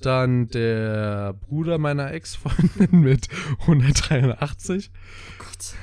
[0.00, 3.28] Dann der Bruder meiner Ex-Freundin mit
[3.60, 4.90] 183.
[4.94, 5.74] Oh Gott.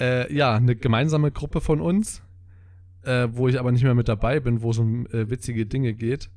[0.00, 2.20] Äh, ja, eine gemeinsame Gruppe von uns,
[3.02, 5.94] äh, wo ich aber nicht mehr mit dabei bin, wo es um äh, witzige Dinge
[5.94, 6.30] geht,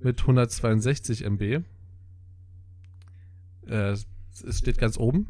[0.00, 1.62] mit 162 MB.
[4.42, 5.28] Es steht ganz oben.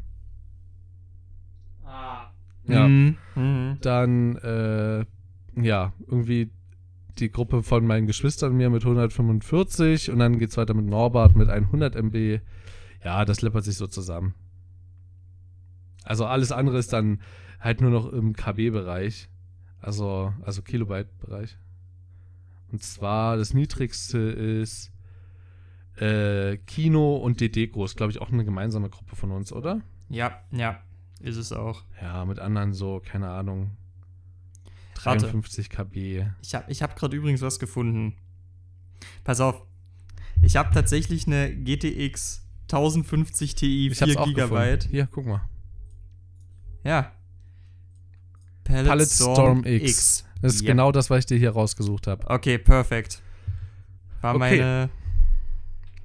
[1.83, 2.31] Ah.
[2.67, 2.87] Ja.
[2.87, 3.17] Mhm.
[3.35, 3.77] Mhm.
[3.81, 5.05] Dann, äh,
[5.61, 6.51] ja, irgendwie
[7.19, 11.35] die Gruppe von meinen Geschwistern und mir mit 145 und dann geht's weiter mit Norbert
[11.35, 12.41] mit 100 MB.
[13.03, 14.33] Ja, das läppert sich so zusammen.
[16.03, 17.21] Also alles andere ist dann
[17.59, 19.29] halt nur noch im KB-Bereich.
[19.79, 21.57] Also, also Kilobyte-Bereich.
[22.71, 24.91] Und zwar das niedrigste ist
[25.97, 29.81] äh, Kino und DD groß, glaube ich, auch eine gemeinsame Gruppe von uns, oder?
[30.09, 30.79] Ja, ja,
[31.21, 31.83] ist es auch.
[32.01, 33.71] Ja, mit anderen so, keine Ahnung.
[35.03, 35.25] Warte.
[35.27, 36.25] 53 KB.
[36.41, 38.15] Ich habe ich hab gerade übrigens was gefunden.
[39.23, 39.61] Pass auf.
[40.41, 44.79] Ich habe tatsächlich eine GTX 1050 Ti Ich hab's 4 auch Gigabyte.
[44.81, 44.91] gefunden.
[44.91, 45.41] Hier, guck mal.
[46.83, 47.11] Ja.
[48.63, 50.25] Palette, Palette Storm X.
[50.41, 50.67] Das ist Yep.
[50.67, 52.27] genau das, was ich dir hier rausgesucht habe.
[52.29, 53.21] Okay, perfekt.
[54.21, 54.39] War, Okay.
[54.39, 54.89] meine,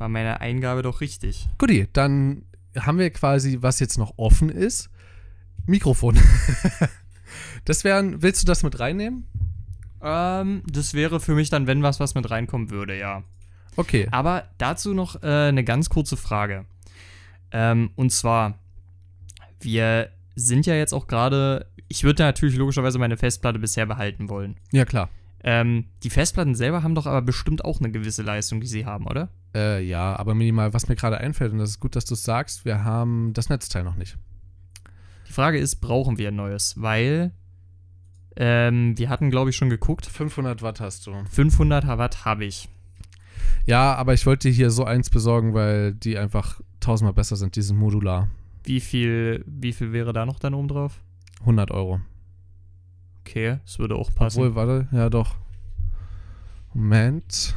[0.01, 1.47] war meine Eingabe doch richtig.
[1.59, 2.43] Guti, dann
[2.77, 4.91] haben wir quasi, was jetzt noch offen ist,
[5.67, 6.19] Mikrofon.
[7.67, 9.27] das wären, willst du das mit reinnehmen?
[10.03, 13.23] Ähm, das wäre für mich dann, wenn was, was mit reinkommen würde, ja.
[13.77, 14.09] Okay.
[14.11, 16.65] Aber dazu noch äh, eine ganz kurze Frage.
[17.53, 18.59] Ähm, und zwar,
[19.61, 24.57] wir sind ja jetzt auch gerade, ich würde natürlich logischerweise meine Festplatte bisher behalten wollen.
[24.73, 25.11] Ja, klar.
[25.43, 29.07] Ähm, die Festplatten selber haben doch aber bestimmt auch eine gewisse Leistung, die sie haben,
[29.07, 29.31] oder?
[29.55, 32.25] Äh, ja, aber minimal, was mir gerade einfällt, und das ist gut, dass du es
[32.25, 34.19] sagst, wir haben das Netzteil noch nicht.
[35.29, 36.75] Die Frage ist, brauchen wir ein neues?
[36.81, 37.33] Weil
[38.37, 40.07] ähm, wir hatten, glaube ich, schon geguckt.
[40.07, 41.15] 500 Watt hast du.
[41.31, 42.69] 500 Watt habe ich.
[43.67, 47.63] Ja, aber ich wollte hier so eins besorgen, weil die einfach tausendmal besser sind, die
[47.63, 48.29] sind modular.
[48.65, 51.01] Wie viel, wie viel wäre da noch dann oben drauf?
[51.41, 52.01] 100 Euro.
[53.31, 54.41] Okay, das würde auch passen.
[54.41, 55.37] Obwohl, warte, ja doch.
[56.75, 57.55] Moment.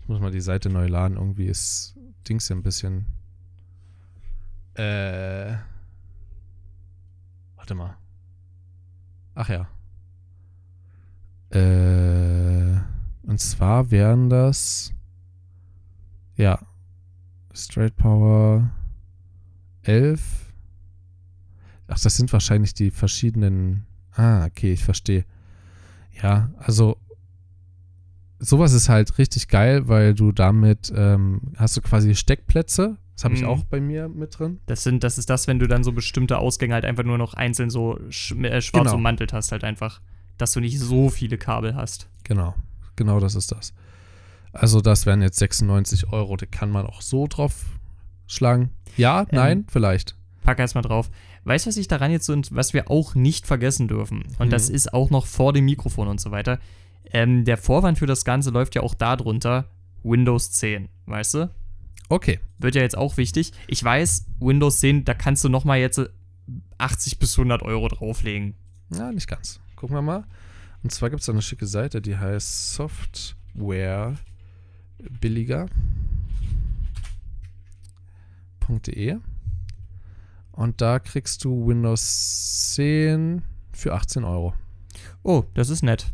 [0.00, 1.16] Ich muss mal die Seite neu laden.
[1.16, 1.96] Irgendwie ist
[2.28, 3.06] Dings hier ein bisschen.
[4.74, 5.56] Äh.
[7.56, 7.96] Warte mal.
[9.34, 9.66] Ach ja.
[11.50, 12.78] Äh.
[13.24, 14.94] Und zwar wären das.
[16.36, 16.60] Ja.
[17.52, 18.70] Straight Power
[19.82, 20.52] 11.
[21.88, 23.88] Ach, das sind wahrscheinlich die verschiedenen.
[24.16, 25.24] Ah, okay, ich verstehe.
[26.22, 26.96] Ja, also
[28.38, 32.96] sowas ist halt richtig geil, weil du damit ähm, hast du quasi Steckplätze.
[33.16, 33.48] Das habe ich Mhm.
[33.48, 34.60] auch bei mir mit drin.
[34.66, 37.34] Das, sind, das ist das, wenn du dann so bestimmte Ausgänge halt einfach nur noch
[37.34, 38.96] einzeln so sch äh, schwarz Genau.
[38.96, 40.00] ummantelt hast, halt einfach.
[40.36, 42.08] Dass du nicht so viele Kabel hast.
[42.24, 42.54] Genau,
[42.96, 43.72] genau das ist das.
[44.52, 46.36] Also das wären jetzt 96 Euro.
[46.36, 47.64] Da kann man auch so drauf
[48.26, 48.70] schlagen.
[48.96, 50.16] Ja, Ähm, nein, vielleicht.
[50.42, 51.08] Pack erstmal drauf.
[51.44, 54.24] Weißt du, was ich daran jetzt so, was wir auch nicht vergessen dürfen?
[54.38, 54.50] Und Mhm.
[54.50, 56.58] das ist auch noch vor dem Mikrofon und so weiter.
[57.10, 59.68] Ähm, der Vorwand für das Ganze läuft ja auch darunter
[60.02, 61.50] Windows 10, weißt du?
[62.08, 62.40] Okay.
[62.58, 63.52] Wird ja jetzt auch wichtig.
[63.68, 66.08] Ich weiß, Windows 10, da kannst du noch mal jetzt äh,
[66.78, 68.54] 80 bis 100 Euro drauflegen.
[68.90, 69.60] Ja, nicht ganz.
[69.76, 70.24] Gucken wir mal.
[70.82, 74.16] Und zwar gibt es eine schicke Seite, die heißt Software
[75.20, 75.68] billiger.de.
[80.56, 84.54] Und da kriegst du Windows 10 für 18 Euro.
[85.22, 86.12] Oh, das ist nett.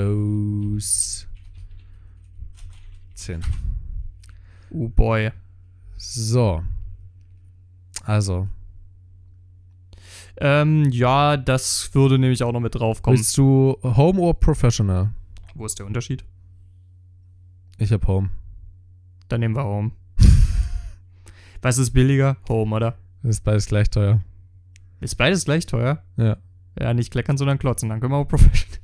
[0.00, 1.26] Windows
[3.14, 3.42] 10.
[4.70, 5.30] Oh boy.
[5.96, 6.62] So.
[8.04, 8.48] Also,
[10.42, 13.18] Ähm, ja, das würde nämlich auch noch mit draufkommen.
[13.18, 15.12] willst du Home oder Professional?
[15.54, 16.24] Wo ist der Unterschied?
[17.76, 18.30] Ich habe Home.
[19.28, 19.90] Dann nehmen wir Home.
[21.62, 22.36] Was ist billiger?
[22.48, 22.96] Home, oder?
[23.22, 24.20] Ist beides gleich teuer.
[25.00, 26.02] Ist beides gleich teuer?
[26.16, 26.36] Ja.
[26.78, 27.88] Ja, nicht kleckern, sondern klotzen.
[27.88, 28.78] Dann können wir auch Professional.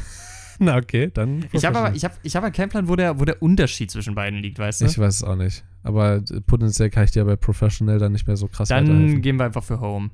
[0.58, 1.44] Na, okay, dann.
[1.52, 4.14] Ich habe aber, ich habe, ich habe keinen Plan, wo der, wo der Unterschied zwischen
[4.14, 4.86] beiden liegt, weißt du?
[4.86, 5.64] Ich weiß es auch nicht.
[5.82, 9.44] Aber potenziell kann ich dir bei Professional dann nicht mehr so krass Dann gehen wir
[9.44, 10.10] einfach für Home.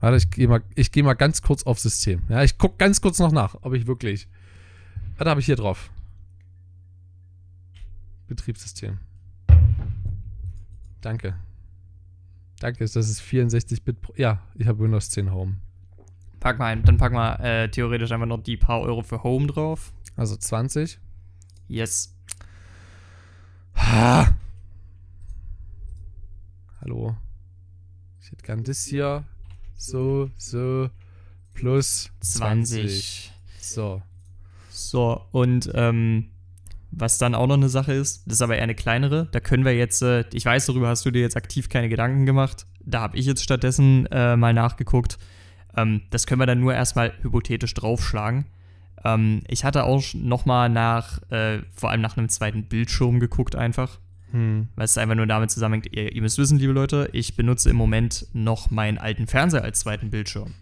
[0.00, 2.22] Warte, ich gehe mal, ich geh mal ganz kurz aufs System.
[2.28, 4.28] Ja, ich gucke ganz kurz noch nach, ob ich wirklich.
[5.16, 5.90] Warte, habe ich hier drauf.
[8.26, 8.98] Betriebssystem.
[11.00, 11.34] Danke.
[12.60, 14.00] Danke, das ist 64-Bit.
[14.02, 15.56] pro- Ja, ich habe Windows 10 Home.
[16.40, 19.46] Pack mal ein, dann pack mal äh, theoretisch einfach noch die paar Euro für Home
[19.46, 19.92] drauf.
[20.16, 20.98] Also 20.
[21.68, 22.14] Yes.
[23.76, 24.34] Ha.
[26.80, 27.16] Hallo.
[28.20, 29.24] Ich hätte gern das hier.
[29.76, 30.90] So, so.
[31.54, 32.80] Plus 20.
[32.80, 33.32] 20.
[33.60, 34.02] So.
[34.70, 36.30] So, und ähm,
[36.90, 39.64] was dann auch noch eine Sache ist, das ist aber eher eine kleinere, da können
[39.64, 43.00] wir jetzt, äh, ich weiß, darüber hast du dir jetzt aktiv keine Gedanken gemacht, da
[43.00, 45.18] habe ich jetzt stattdessen äh, mal nachgeguckt.
[45.76, 48.46] Ähm, das können wir dann nur erstmal hypothetisch draufschlagen.
[49.04, 53.98] Ähm, ich hatte auch nochmal nach, äh, vor allem nach einem zweiten Bildschirm geguckt einfach.
[54.32, 54.68] Hm.
[54.76, 57.76] Weil es einfach nur damit zusammenhängt, ihr, ihr müsst wissen, liebe Leute, ich benutze im
[57.76, 60.54] Moment noch meinen alten Fernseher als zweiten Bildschirm.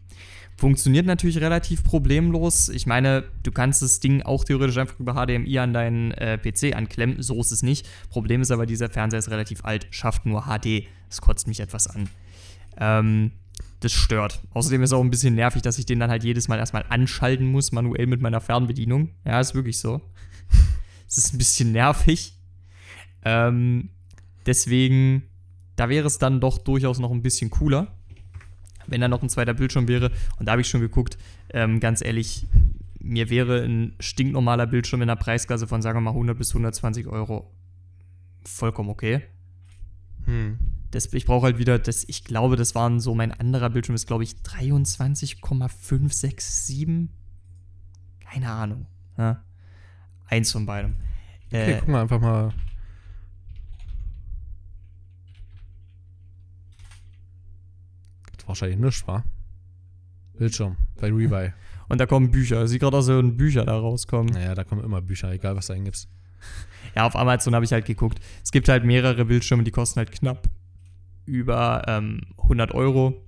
[0.59, 2.69] Funktioniert natürlich relativ problemlos.
[2.69, 6.75] Ich meine, du kannst das Ding auch theoretisch einfach über HDMI an deinen äh, PC
[6.75, 7.23] anklemmen.
[7.23, 7.89] So ist es nicht.
[8.11, 10.89] Problem ist aber, dieser Fernseher ist relativ alt, schafft nur HD.
[11.09, 12.09] Das kotzt mich etwas an.
[12.77, 13.31] Ähm,
[13.79, 14.43] das stört.
[14.53, 16.85] Außerdem ist es auch ein bisschen nervig, dass ich den dann halt jedes Mal erstmal
[16.89, 19.11] anschalten muss, manuell mit meiner Fernbedienung.
[19.25, 20.01] Ja, ist wirklich so.
[21.07, 22.35] Es ist ein bisschen nervig.
[23.25, 23.91] Ähm,
[24.45, 25.23] deswegen,
[25.77, 27.98] da wäre es dann doch durchaus noch ein bisschen cooler,
[28.89, 30.11] wenn da noch ein zweiter Bildschirm wäre.
[30.39, 31.19] Und da habe ich schon geguckt,
[31.51, 32.47] ähm, ganz ehrlich,
[33.01, 37.07] mir wäre ein stinknormaler Bildschirm in der Preisklasse von, sagen wir mal, 100 bis 120
[37.07, 37.51] Euro
[38.45, 39.23] vollkommen okay.
[40.25, 40.59] Hm.
[40.91, 44.07] Das, ich brauche halt wieder, das, ich glaube, das waren so, mein anderer Bildschirm ist,
[44.07, 47.09] glaube ich, 23,567.
[48.21, 48.87] Keine Ahnung.
[49.17, 49.43] Ja.
[50.27, 50.97] Eins von beidem.
[51.47, 52.53] Okay, Äh, gucken wir einfach mal.
[58.49, 59.25] Wahrscheinlich nichts, wa?
[60.39, 61.53] Bildschirm bei Rebuy.
[61.89, 62.67] und da kommen Bücher.
[62.67, 64.33] Sieht gerade aus, als würden Bücher da rauskommen.
[64.33, 66.09] Naja, da kommen immer Bücher, egal was du eingibst.
[66.95, 68.19] Ja, auf Amazon habe ich halt geguckt.
[68.43, 70.49] Es gibt halt mehrere Bildschirme, die kosten halt knapp
[71.27, 73.23] über ähm, 100 Euro.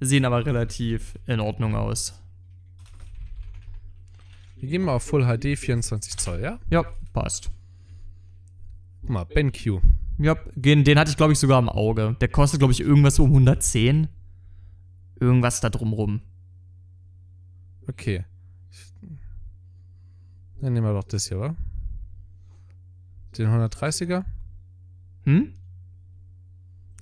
[0.00, 2.18] Sehen aber relativ in Ordnung aus.
[4.56, 6.58] Wir gehen mal auf Full HD 24 Zoll, ja?
[6.70, 7.50] Ja, passt.
[9.02, 9.80] Guck mal, BenQ.
[10.20, 12.14] Ja, den, den hatte ich, glaube ich, sogar im Auge.
[12.20, 14.08] Der kostet, glaube ich, irgendwas um 110.
[15.18, 16.20] Irgendwas da drumrum.
[17.88, 18.24] Okay.
[20.60, 21.56] Dann nehmen wir doch das hier, wa?
[23.38, 24.24] Den 130er?
[25.24, 25.54] Hm?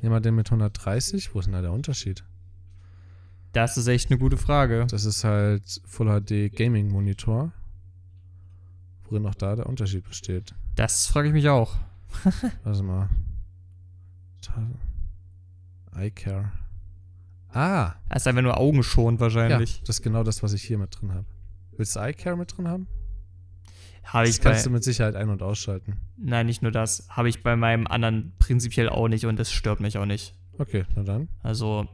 [0.00, 1.34] Nehmen wir den mit 130?
[1.34, 2.24] Wo ist denn da der Unterschied?
[3.52, 4.86] Das ist echt eine gute Frage.
[4.88, 7.52] Das ist halt Full HD Gaming Monitor.
[9.04, 10.54] Worin auch da der Unterschied besteht.
[10.76, 11.74] Das frage ich mich auch.
[12.64, 13.08] Warte mal.
[14.42, 14.68] Ta-
[16.00, 16.52] iCare.
[17.50, 19.80] Ah, Das ist einfach nur augenschonend ja, wahrscheinlich.
[19.86, 21.26] das ist genau das, was ich hier mit drin habe.
[21.76, 22.86] Willst du iCare mit drin haben?
[24.04, 25.98] Habe Das ich bei, kannst du mit Sicherheit ein- und ausschalten.
[26.16, 27.06] Nein, nicht nur das.
[27.10, 30.34] Habe ich bei meinem anderen prinzipiell auch nicht und das stört mich auch nicht.
[30.58, 31.28] Okay, na dann.
[31.42, 31.86] Also,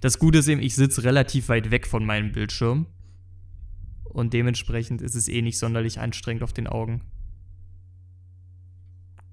[0.00, 2.86] das Gute ist eben, ich sitze relativ weit weg von meinem Bildschirm.
[4.04, 7.02] Und dementsprechend ist es eh nicht sonderlich anstrengend auf den Augen.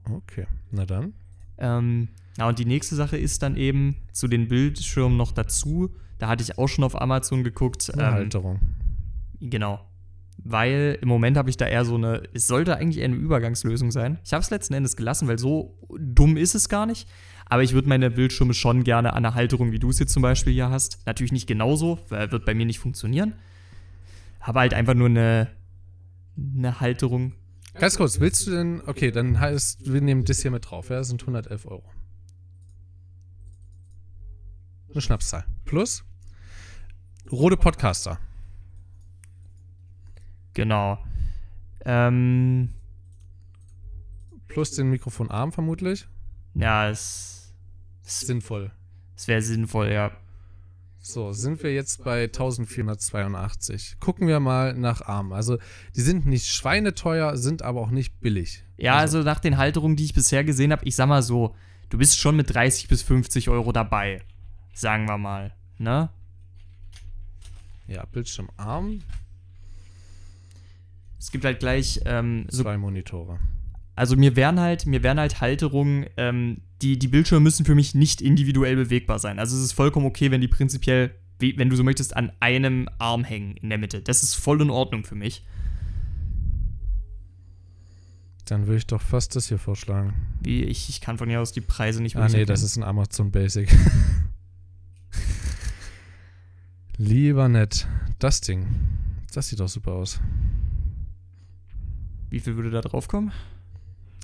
[0.10, 1.14] Okay, na dann.
[1.58, 5.96] Ähm, na, und die nächste Sache ist dann eben zu den Bildschirmen noch dazu.
[6.18, 7.92] Da hatte ich auch schon auf Amazon geguckt.
[7.94, 8.60] Eine Ähm, Halterung.
[9.40, 9.80] Genau.
[10.38, 13.92] Weil im Moment habe ich da eher so eine, es sollte eigentlich eher eine Übergangslösung
[13.92, 14.20] sein.
[14.24, 17.08] Ich habe es letzten Endes gelassen, weil so dumm ist es gar nicht.
[17.48, 20.22] Aber ich würde meine Bildschirme schon gerne an einer Halterung, wie du es jetzt zum
[20.22, 21.00] Beispiel hier hast.
[21.06, 23.34] Natürlich nicht genauso, weil wird bei mir nicht funktionieren.
[24.40, 25.48] Aber halt einfach nur eine,
[26.38, 27.34] eine Halterung.
[27.80, 28.82] Ganz kurz, willst du denn.
[28.86, 30.90] Okay, dann heißt, wir nehmen das hier mit drauf.
[30.90, 31.84] Ja, das sind 111 Euro.
[34.92, 35.46] Eine Schnapszahl.
[35.66, 36.06] Plus
[37.32, 38.20] Rode Podcaster.
[40.54, 41.04] Genau.
[41.84, 42.74] Ähm,
[44.48, 46.08] Plus den Mikrofonarm vermutlich.
[46.54, 47.54] ja, es,
[48.04, 48.72] Sinnvoll.
[49.16, 50.12] es wäre sinnvoll, ja.
[51.08, 53.98] So, sind wir jetzt bei 1482.
[54.00, 55.34] Gucken wir mal nach Arm.
[55.34, 55.60] Also,
[55.96, 58.64] die sind nicht schweineteuer, sind aber auch nicht billig.
[58.78, 61.56] Ja, also, nach den Halterungen, die ich bisher gesehen habe, ich sag mal so,
[61.90, 64.24] du bist schon mit 30 bis 50 Euro dabei.
[64.74, 65.54] Sagen wir mal.
[65.78, 66.10] Ne?
[67.86, 69.02] Ja, Bildschirmarm,
[71.20, 73.38] Es gibt halt gleich, ähm, so, zwei Monitore.
[73.96, 77.96] also mir wären halt, mir wären halt Halterungen, ähm, die, die Bildschirme müssen für mich
[77.96, 79.40] nicht individuell bewegbar sein.
[79.40, 83.24] Also es ist vollkommen okay, wenn die prinzipiell, wenn du so möchtest, an einem Arm
[83.24, 84.02] hängen in der Mitte.
[84.02, 85.46] Das ist voll in Ordnung für mich.
[88.46, 90.14] Dann würde ich doch fast das hier vorschlagen.
[90.42, 92.66] Wie ich, ich kann von hier aus die Preise nicht Ah, wirklich nee, das erkennen.
[92.68, 93.74] ist ein Amazon Basic.
[96.98, 97.88] Lieber nett.
[98.20, 98.68] Das Ding.
[99.34, 100.20] Das sieht doch super aus.
[102.30, 103.32] Wie viel würde da drauf kommen?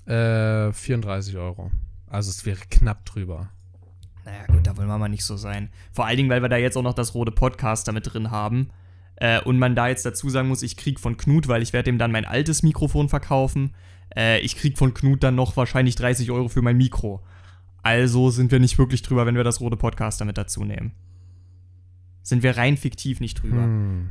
[0.05, 1.71] Äh, 34 Euro.
[2.11, 3.49] Also es wäre knapp drüber.
[4.25, 5.69] Naja, gut, da wollen wir mal nicht so sein.
[5.93, 8.69] Vor allen Dingen, weil wir da jetzt auch noch das rote Podcast damit drin haben.
[9.15, 11.89] Äh, und man da jetzt dazu sagen muss, ich krieg von Knut, weil ich werde
[11.89, 13.73] ihm dann mein altes Mikrofon verkaufen.
[14.15, 17.23] Äh, ich krieg von Knut dann noch wahrscheinlich 30 Euro für mein Mikro.
[17.81, 20.91] Also sind wir nicht wirklich drüber, wenn wir das rote Podcast damit dazu nehmen.
[22.23, 23.63] Sind wir rein fiktiv nicht drüber.
[23.63, 24.09] Hm.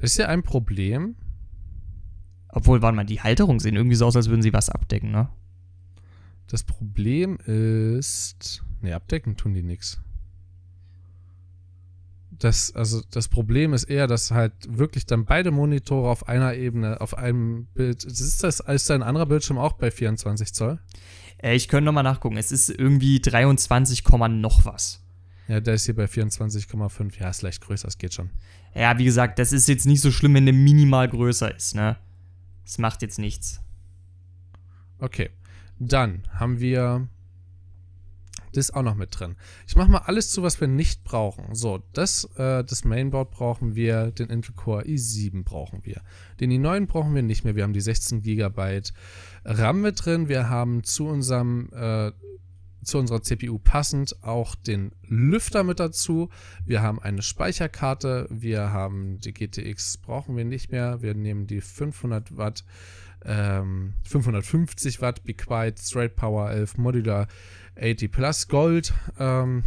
[0.00, 1.16] Ist ja ein Problem.
[2.50, 5.30] Obwohl, warte mal, die Halterung sehen irgendwie so aus, als würden sie was abdecken, ne?
[6.48, 8.62] Das Problem ist.
[8.80, 10.00] Ne, abdecken tun die nix.
[12.30, 17.00] Das, also das Problem ist eher, dass halt wirklich dann beide Monitore auf einer Ebene,
[17.00, 18.04] auf einem Bild.
[18.04, 20.78] Ist das ist ein anderer Bildschirm auch bei 24 Zoll?
[21.38, 22.36] Äh, ich könnte nochmal nachgucken.
[22.36, 25.02] Es ist irgendwie 23, Komma noch was.
[25.48, 27.20] Ja, der ist hier bei 24,5.
[27.20, 28.30] Ja, ist leicht größer, es geht schon.
[28.74, 31.96] Ja, wie gesagt, das ist jetzt nicht so schlimm, wenn der minimal größer ist, ne?
[32.64, 33.60] Das macht jetzt nichts.
[34.98, 35.30] Okay.
[35.78, 37.08] Dann haben wir
[38.52, 39.36] das auch noch mit drin.
[39.66, 41.54] Ich mache mal alles zu, was wir nicht brauchen.
[41.54, 46.00] So, das, äh, das Mainboard brauchen wir, den Intel Core i7 brauchen wir.
[46.40, 47.54] Den i9 brauchen wir nicht mehr.
[47.54, 48.82] Wir haben die 16 GB
[49.44, 50.28] RAM mit drin.
[50.28, 52.12] Wir haben zu unserem äh,
[52.86, 56.30] zu unserer CPU passend auch den Lüfter mit dazu.
[56.64, 58.28] Wir haben eine Speicherkarte.
[58.30, 61.02] Wir haben die GTX brauchen wir nicht mehr.
[61.02, 62.64] Wir nehmen die 500 Watt,
[63.26, 67.26] ähm, 550 Watt Be Quiet Straight Power 11 Modular
[67.78, 69.64] 80 Plus Gold ähm,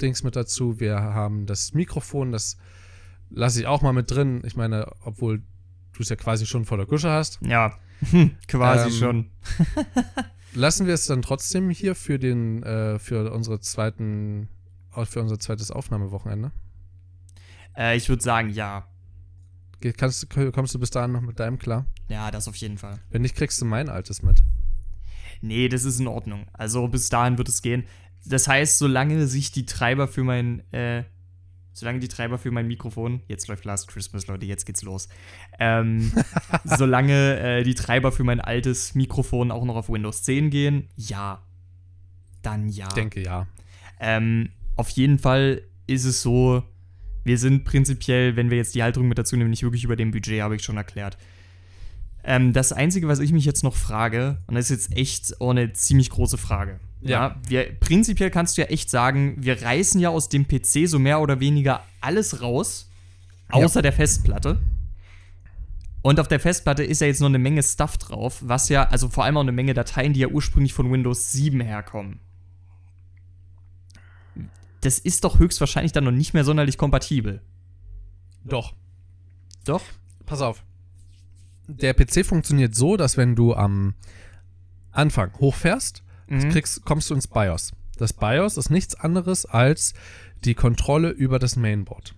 [0.00, 0.80] Dings mit dazu.
[0.80, 2.56] Wir haben das Mikrofon, das
[3.30, 4.42] lasse ich auch mal mit drin.
[4.44, 5.38] Ich meine, obwohl
[5.92, 7.38] du es ja quasi schon vor der Gusche hast.
[7.42, 7.76] Ja,
[8.48, 9.30] quasi Ähm, schon.
[10.54, 14.48] Lassen wir es dann trotzdem hier für den, äh, für unsere zweiten,
[15.04, 16.52] für unser zweites Aufnahmewochenende?
[17.76, 18.88] Äh, ich würde sagen, ja.
[19.96, 21.86] Kannst, kommst du bis dahin noch mit deinem klar?
[22.08, 22.98] Ja, das auf jeden Fall.
[23.10, 24.42] Wenn nicht, kriegst du mein altes mit.
[25.40, 26.46] Nee, das ist in Ordnung.
[26.52, 27.84] Also bis dahin wird es gehen.
[28.24, 31.04] Das heißt, solange sich die Treiber für mein, äh,
[31.72, 35.08] solange die Treiber für mein Mikrofon, jetzt läuft Last Christmas, Leute, jetzt geht's los.
[35.60, 36.12] Ähm,
[36.64, 41.44] solange äh, die Treiber für mein altes Mikrofon auch noch auf Windows 10 gehen, ja.
[42.42, 42.88] Dann ja.
[42.88, 43.46] Ich denke ja.
[44.00, 46.62] Ähm, auf jeden Fall ist es so,
[47.28, 50.10] wir sind prinzipiell, wenn wir jetzt die Halterung mit dazu nehmen, nicht wirklich über dem
[50.10, 51.18] Budget, habe ich schon erklärt.
[52.24, 55.50] Ähm, das Einzige, was ich mich jetzt noch frage, und das ist jetzt echt auch
[55.50, 56.80] eine ziemlich große Frage.
[57.00, 57.36] Ja.
[57.46, 61.20] wir, prinzipiell kannst du ja echt sagen, wir reißen ja aus dem PC so mehr
[61.20, 62.90] oder weniger alles raus,
[63.50, 64.58] außer der Festplatte.
[66.00, 69.10] Und auf der Festplatte ist ja jetzt noch eine Menge Stuff drauf, was ja, also
[69.10, 72.20] vor allem auch eine Menge Dateien, die ja ursprünglich von Windows 7 herkommen
[74.80, 77.40] das ist doch höchstwahrscheinlich dann noch nicht mehr sonderlich kompatibel.
[78.44, 78.74] Doch.
[79.64, 79.82] Doch?
[80.26, 80.64] Pass auf.
[81.66, 83.94] Der PC funktioniert so, dass wenn du am
[84.90, 86.50] Anfang hochfährst, Mhm.
[86.50, 87.72] kriegst, kommst du ins BIOS.
[87.96, 89.94] Das BIOS ist nichts anderes als
[90.44, 92.14] die Kontrolle über das Mainboard.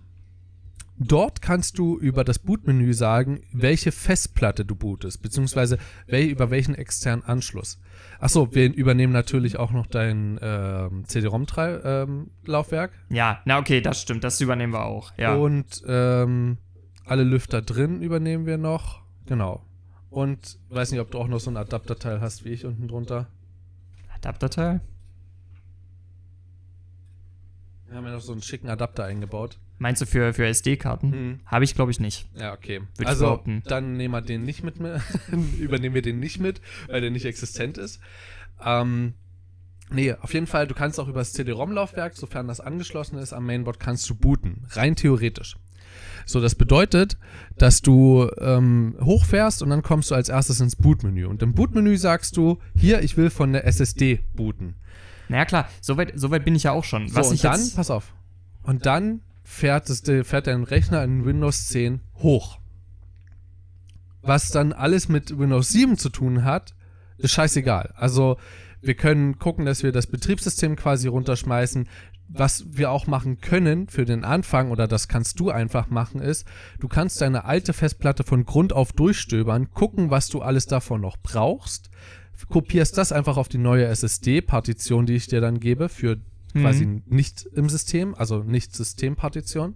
[1.03, 6.75] Dort kannst du über das Bootmenü sagen, welche Festplatte du bootest, beziehungsweise wel über welchen
[6.75, 7.79] externen Anschluss.
[8.19, 14.39] Achso, wir übernehmen natürlich auch noch dein ähm, CD-ROM-Laufwerk Ja, na okay, das stimmt, das
[14.41, 15.11] übernehmen wir auch.
[15.17, 15.33] Ja.
[15.33, 16.57] und ähm,
[17.05, 19.01] alle Lüfter drin übernehmen wir noch.
[19.25, 19.65] Genau.
[20.11, 23.27] Und weiß nicht, ob du auch noch so ein Adapterteil hast wie ich unten drunter.
[24.13, 24.81] Adapterteil?
[27.87, 29.57] Wir haben ja noch so einen schicken Adapter eingebaut.
[29.81, 31.09] Meinst du für, für SD-Karten?
[31.09, 31.39] Mhm.
[31.43, 32.27] Habe ich, glaube ich, nicht.
[32.39, 32.81] Ja, okay.
[32.99, 34.75] ich also, dann nehmen wir den nicht mit,
[35.59, 37.99] übernehmen wir den nicht mit, weil der nicht existent ist.
[38.63, 39.15] Ähm,
[39.89, 43.47] nee, auf jeden Fall, du kannst auch über das CD-ROM-Laufwerk, sofern das angeschlossen ist am
[43.47, 44.67] Mainboard, kannst du booten.
[44.69, 45.55] Rein theoretisch.
[46.27, 47.17] So, das bedeutet,
[47.57, 51.25] dass du ähm, hochfährst und dann kommst du als erstes ins Bootmenü.
[51.25, 54.75] Und im Bootmenü sagst du, hier, ich will von der SSD booten.
[55.27, 57.07] Naja, klar, soweit so weit bin ich ja auch schon.
[57.07, 58.13] So, Was und ich dann, jetzt, pass auf.
[58.61, 59.21] Und dann
[59.51, 62.57] fährt, es, fährt dein Rechner in Windows 10 hoch.
[64.21, 66.73] Was dann alles mit Windows 7 zu tun hat,
[67.17, 67.93] ist scheißegal.
[67.95, 68.37] Also,
[68.81, 71.87] wir können gucken, dass wir das Betriebssystem quasi runterschmeißen.
[72.29, 76.47] Was wir auch machen können für den Anfang, oder das kannst du einfach machen, ist,
[76.79, 81.17] du kannst deine alte Festplatte von Grund auf durchstöbern, gucken, was du alles davon noch
[81.17, 81.89] brauchst,
[82.47, 86.21] kopierst das einfach auf die neue SSD-Partition, die ich dir dann gebe, für
[86.53, 89.75] quasi nicht im System, also nicht Systempartition.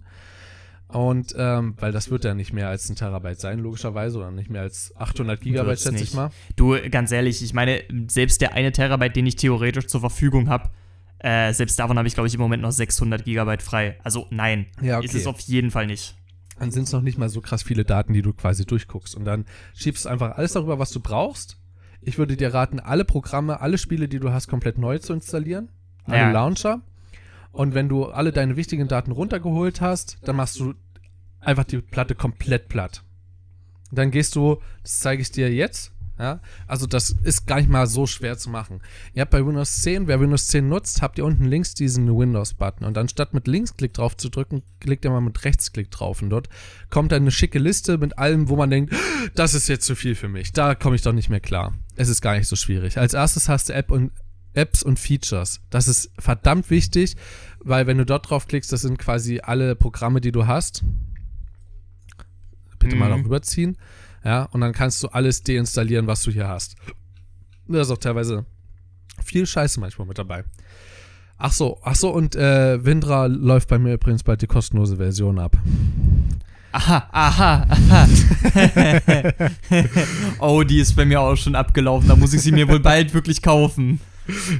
[0.88, 4.50] Und ähm, weil das wird ja nicht mehr als ein Terabyte sein, logischerweise, oder nicht
[4.50, 6.30] mehr als 800 Gigabyte, schätze ich mal.
[6.54, 10.70] du, ganz ehrlich, ich meine, selbst der eine Terabyte, den ich theoretisch zur Verfügung habe,
[11.18, 13.98] äh, selbst davon habe ich, glaube ich, im Moment noch 600 Gigabyte frei.
[14.04, 15.18] Also nein, Ja, ist okay.
[15.18, 16.16] es auf jeden Fall nicht.
[16.58, 19.14] Dann sind es noch nicht mal so krass viele Daten, die du quasi durchguckst.
[19.14, 21.58] Und dann schiebst du einfach alles darüber, was du brauchst.
[22.00, 25.68] Ich würde dir raten, alle Programme, alle Spiele, die du hast, komplett neu zu installieren.
[26.06, 26.30] Alle Ja.
[26.30, 26.80] Launcher.
[27.52, 30.74] Und wenn du alle deine wichtigen Daten runtergeholt hast, dann machst du
[31.40, 33.02] einfach die Platte komplett platt.
[33.90, 35.92] Dann gehst du, das zeige ich dir jetzt.
[36.18, 38.80] Ja, also das ist gar nicht mal so schwer zu machen.
[39.12, 42.86] Ihr habt bei Windows 10, wer Windows 10 nutzt, habt ihr unten links diesen Windows-Button.
[42.86, 46.22] Und anstatt mit Linksklick drauf zu drücken, klickt ihr mal mit Rechtsklick drauf.
[46.22, 46.48] Und dort
[46.88, 48.94] kommt dann eine schicke Liste mit allem, wo man denkt,
[49.34, 50.52] das ist jetzt zu viel für mich.
[50.52, 51.74] Da komme ich doch nicht mehr klar.
[51.96, 52.96] Es ist gar nicht so schwierig.
[52.96, 54.10] Als erstes hast du App und
[54.56, 55.60] Apps und Features.
[55.70, 57.16] Das ist verdammt wichtig,
[57.60, 60.84] weil wenn du dort draufklickst, das sind quasi alle Programme, die du hast.
[62.78, 63.22] Bitte mal Mhm.
[63.22, 63.76] darüber ziehen.
[64.24, 66.76] Ja, und dann kannst du alles deinstallieren, was du hier hast.
[67.68, 68.44] Da ist auch teilweise
[69.24, 70.44] viel Scheiße manchmal mit dabei.
[71.38, 75.38] Ach so, ach so, und äh, Windra läuft bei mir übrigens bald die kostenlose Version
[75.38, 75.56] ab.
[76.72, 78.06] Aha, aha, aha.
[80.40, 82.08] oh, die ist bei mir auch schon abgelaufen.
[82.08, 84.00] Da muss ich sie mir wohl bald wirklich kaufen.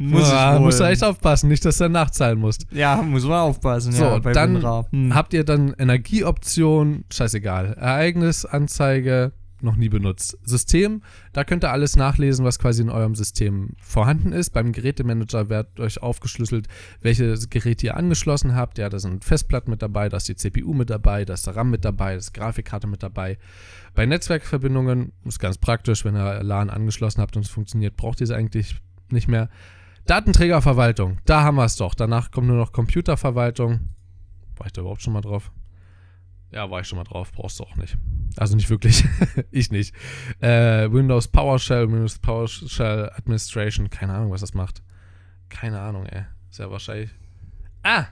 [0.00, 2.66] Muss ja, musst du echt aufpassen, nicht, dass du dann nachzahlen musst.
[2.70, 3.92] Ja, muss man aufpassen.
[3.92, 4.86] So, ja, dann.
[4.90, 5.14] Hm.
[5.14, 10.38] Habt ihr dann Energieoptionen, scheißegal, Ereignisanzeige, noch nie benutzt.
[10.44, 11.02] System,
[11.32, 14.50] da könnt ihr alles nachlesen, was quasi in eurem System vorhanden ist.
[14.50, 16.68] Beim Gerätemanager wird euch aufgeschlüsselt,
[17.00, 18.78] welche Geräte ihr angeschlossen habt.
[18.78, 21.56] Ja, da sind Festplatten mit dabei, da ist die CPU mit dabei, da ist der
[21.56, 23.38] RAM mit dabei, da ist Grafikkarte mit dabei.
[23.94, 28.24] Bei Netzwerkverbindungen ist ganz praktisch, wenn ihr LAN angeschlossen habt und es funktioniert, braucht ihr
[28.24, 28.76] es eigentlich
[29.12, 29.48] nicht mehr.
[30.07, 31.94] Datenträgerverwaltung, da haben wir es doch.
[31.94, 33.88] Danach kommt nur noch Computerverwaltung.
[34.57, 35.50] War ich da überhaupt schon mal drauf?
[36.52, 37.98] Ja, war ich schon mal drauf, brauchst du auch nicht.
[38.36, 39.04] Also nicht wirklich.
[39.50, 39.94] ich nicht.
[40.40, 44.82] Äh, Windows PowerShell, Windows PowerShell Administration, keine Ahnung, was das macht.
[45.48, 46.22] Keine Ahnung, ey.
[46.50, 47.11] Ist ja wahrscheinlich.
[47.82, 48.07] Ah!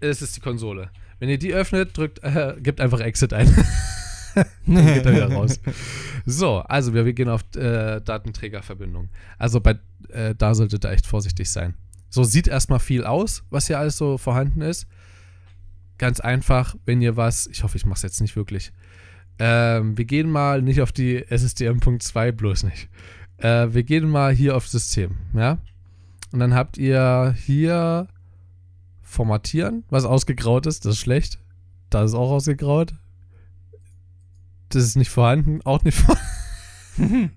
[0.00, 0.90] Es ist die Konsole.
[1.20, 3.48] Wenn ihr die öffnet, drückt, äh, gebt einfach Exit ein.
[4.66, 5.60] Dann geht er wieder raus.
[6.26, 9.08] So, also wir, wir gehen auf äh, Datenträgerverbindung.
[9.38, 9.78] Also bei,
[10.08, 11.74] äh, da solltet ihr echt vorsichtig sein.
[12.08, 14.86] So sieht erstmal viel aus, was hier alles so vorhanden ist.
[15.98, 18.72] Ganz einfach, wenn ihr was, ich hoffe, ich mache es jetzt nicht wirklich.
[19.38, 22.88] Ähm, wir gehen mal nicht auf die SSDM.2, bloß nicht.
[23.38, 25.58] Äh, wir gehen mal hier auf System, ja.
[26.32, 28.08] Und dann habt ihr hier
[29.02, 31.38] Formatieren, was ausgegraut ist, das ist schlecht.
[31.90, 32.94] Da ist auch ausgegraut.
[34.72, 37.32] Das ist nicht vorhanden, auch nicht vorhanden.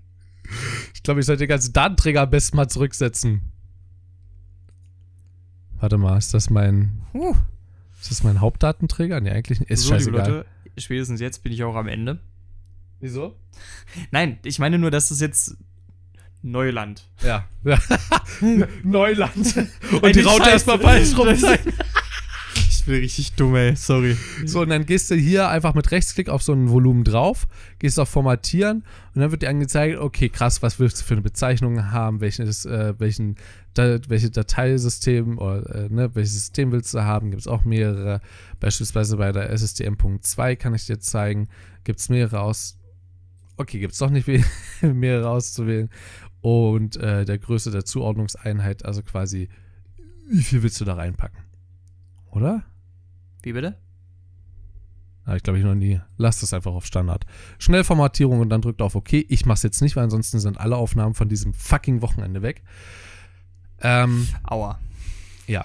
[0.94, 3.52] ich glaube, ich sollte den ganzen Datenträger am besten mal zurücksetzen.
[5.78, 7.02] Warte mal, ist das mein.
[7.12, 7.34] Huh.
[8.00, 9.20] Ist das mein Hauptdatenträger?
[9.20, 9.60] Nee, eigentlich.
[9.62, 10.30] Ist so, liebe scheißegal.
[10.30, 10.46] Leute,
[10.78, 12.20] spätestens jetzt bin ich auch am Ende.
[13.00, 13.36] Wieso?
[14.10, 15.56] Nein, ich meine nur, dass das jetzt
[16.42, 17.06] Neuland.
[17.22, 17.46] Ja.
[18.82, 19.56] Neuland.
[19.92, 21.58] Und Ey, die Raute erstmal falsch rum sein.
[22.86, 23.74] Bin richtig dumm, ey.
[23.74, 24.16] Sorry.
[24.44, 27.48] So, und dann gehst du hier einfach mit Rechtsklick auf so ein Volumen drauf,
[27.80, 31.22] gehst auf Formatieren und dann wird dir angezeigt, okay, krass, was willst du für eine
[31.22, 33.34] Bezeichnung haben, welches, äh, welchen,
[33.74, 38.20] da, welche Dateisystem oder äh, ne, welches System willst du haben, gibt es auch mehrere.
[38.60, 41.48] Beispielsweise bei der SSDM.2 kann ich dir zeigen,
[41.82, 42.78] gibt es mehrere aus.
[43.56, 44.28] Okay, gibt es doch nicht
[44.80, 45.90] mehrere auszuwählen.
[46.40, 49.48] Und äh, der Größe der Zuordnungseinheit, also quasi,
[50.30, 51.40] wie viel willst du da reinpacken?
[52.30, 52.64] Oder?
[53.46, 53.76] Wie bitte?
[55.24, 56.00] Habe ich glaube ich noch nie.
[56.16, 57.26] Lasst es einfach auf Standard.
[57.60, 59.12] Schnellformatierung und dann drückt auf OK.
[59.12, 62.64] Ich mache es jetzt nicht, weil ansonsten sind alle Aufnahmen von diesem fucking Wochenende weg.
[63.82, 64.80] Ähm, Aua.
[65.46, 65.64] ja.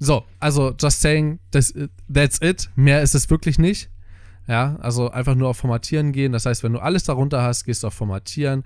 [0.00, 1.72] So, also just saying, das,
[2.12, 2.68] that's it.
[2.74, 3.90] Mehr ist es wirklich nicht.
[4.48, 6.32] Ja, also einfach nur auf Formatieren gehen.
[6.32, 8.64] Das heißt, wenn du alles darunter hast, gehst du auf Formatieren,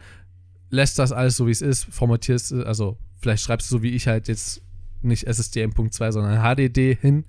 [0.71, 3.91] lässt das alles so wie es ist, formatierst, äh, also vielleicht schreibst du so wie
[3.91, 4.63] ich halt jetzt
[5.03, 7.27] nicht SSDM.2, sondern HDD hin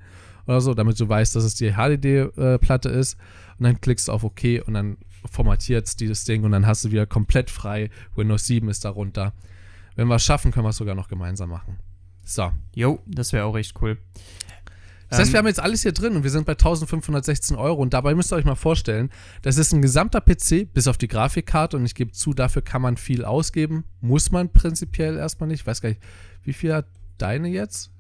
[0.47, 3.17] oder so, damit du weißt, dass es die HDD-Platte ist.
[3.57, 4.97] Und dann klickst du auf OK und dann
[5.29, 7.89] formatiert es dieses Ding und dann hast du wieder komplett frei.
[8.15, 9.33] Windows 7 ist darunter.
[9.95, 11.79] Wenn wir es schaffen, können wir es sogar noch gemeinsam machen.
[12.23, 12.51] So.
[12.73, 13.97] Jo, das wäre auch echt cool.
[15.09, 17.81] Das heißt, Ähm, wir haben jetzt alles hier drin und wir sind bei 1516 Euro.
[17.81, 19.09] Und dabei müsst ihr euch mal vorstellen,
[19.43, 21.77] das ist ein gesamter PC, bis auf die Grafikkarte.
[21.77, 23.85] Und ich gebe zu, dafür kann man viel ausgeben.
[24.01, 25.61] Muss man prinzipiell erstmal nicht.
[25.61, 26.01] Ich weiß gar nicht,
[26.43, 26.87] wie viel hat
[27.17, 27.91] deine jetzt?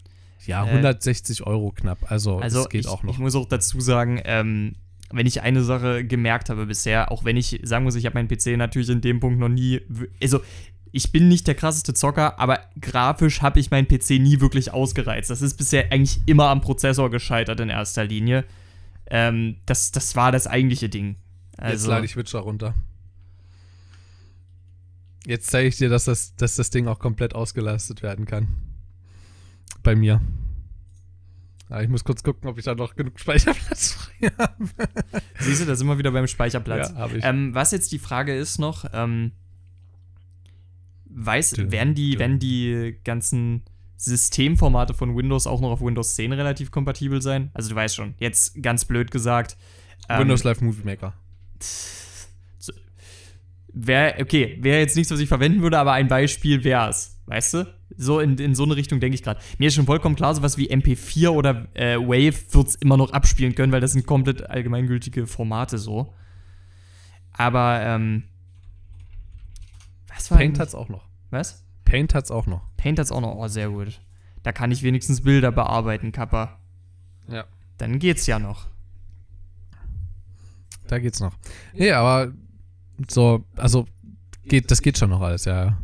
[0.45, 2.11] Ja, Äh, 160 Euro knapp.
[2.11, 3.13] Also, Also das geht ich, auch noch.
[3.13, 4.75] ich muss auch dazu sagen, ähm,
[5.11, 8.27] wenn ich eine Sache gemerkt habe bisher, auch wenn ich sagen muss, ich habe meinen
[8.27, 9.81] PC natürlich in dem Punkt noch nie,
[10.21, 10.41] also
[10.91, 15.29] ich bin nicht der krasseste Zocker, aber grafisch habe ich meinen PC nie wirklich ausgereizt.
[15.29, 18.45] Das ist bisher eigentlich immer am Prozessor gescheitert in erster Linie.
[19.07, 21.17] Ähm, das, das war das eigentliche Ding.
[21.57, 22.73] Jetzt Also, lade ich Witcher runter.
[25.25, 28.47] Jetzt zeige ich dir, dass das, dass das Ding auch komplett ausgelastet werden kann.
[29.85, 30.19] Bei mir.
[31.69, 34.65] Aber ich muss kurz gucken, ob ich da noch genug Speicherplatz frei habe.
[35.39, 36.91] siehst du, da sind wir wieder beim Speicherplatz.
[36.91, 37.07] Ja.
[37.21, 39.31] Ähm, was jetzt die Frage ist noch, ähm,
[41.05, 42.19] weiß, Dün, werden die, dün.
[42.19, 43.63] werden die ganzen
[43.97, 47.51] Systemformate von Windows auch noch auf Windows 10 relativ kompatibel sein?
[47.53, 49.55] Also du weißt schon, jetzt ganz blöd gesagt.
[50.09, 51.13] ähm, Windows Live Movie Maker.
[53.73, 57.19] Wäre, okay, wäre jetzt nichts, was ich verwenden würde, aber ein Beispiel wäre es.
[57.25, 57.75] Weißt du?
[57.97, 59.39] So in, in so eine Richtung denke ich gerade.
[59.57, 63.11] Mir ist schon vollkommen klar, sowas wie MP4 oder äh, Wave wird es immer noch
[63.11, 66.13] abspielen können, weil das sind komplett allgemeingültige Formate so.
[67.31, 68.23] Aber, ähm.
[70.13, 71.07] Was war Paint eigentlich- hat's auch noch.
[71.29, 71.61] Was?
[71.83, 72.61] Paint Paint hat's auch noch.
[72.77, 73.35] Paint hat's auch noch.
[73.35, 74.01] Oh, sehr gut.
[74.43, 76.59] Da kann ich wenigstens Bilder bearbeiten, Kappa.
[77.27, 77.45] Ja.
[77.77, 78.67] Dann geht's ja noch.
[80.87, 81.33] Da geht's noch.
[81.73, 82.31] Nee, aber
[83.09, 83.85] so, also
[84.43, 85.77] geht, das geht schon noch alles, ja.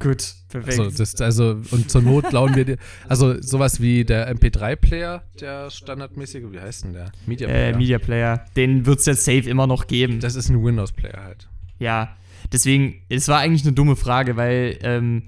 [0.00, 0.08] Ja.
[0.08, 0.78] Gut, perfekt.
[0.78, 2.76] Also, das, also, und zur Not lauen wir dir,
[3.08, 7.12] also sowas wie der MP3-Player, der standardmäßige, wie heißt denn der?
[7.26, 8.44] Media äh, Media Player.
[8.56, 10.20] Den wird's jetzt safe immer noch geben.
[10.20, 11.48] Das ist ein Windows-Player halt.
[11.78, 12.16] Ja,
[12.52, 15.24] deswegen, es war eigentlich eine dumme Frage, weil ähm,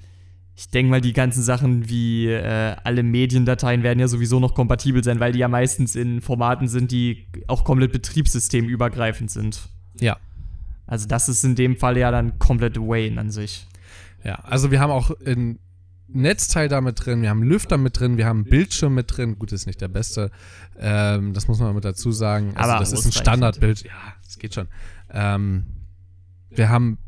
[0.58, 5.04] ich denke mal, die ganzen Sachen wie äh, alle Mediendateien werden ja sowieso noch kompatibel
[5.04, 9.68] sein, weil die ja meistens in Formaten sind, die auch komplett betriebssystemübergreifend sind.
[10.00, 10.16] Ja.
[10.84, 13.67] Also das ist in dem Fall ja dann komplett Wayne an sich.
[14.24, 15.58] Ja, also wir haben auch ein
[16.08, 19.38] Netzteil da mit drin, wir haben Lüfter mit drin, wir haben einen Bildschirm mit drin.
[19.38, 20.30] Gut, ist nicht der beste,
[20.78, 22.56] ähm, das muss man mit dazu sagen.
[22.56, 23.12] Also Aber das ist ein.
[23.12, 23.84] Standardbild.
[23.84, 23.90] Ja,
[24.24, 24.68] das geht schon.
[25.10, 25.66] Ähm,
[26.50, 26.98] wir haben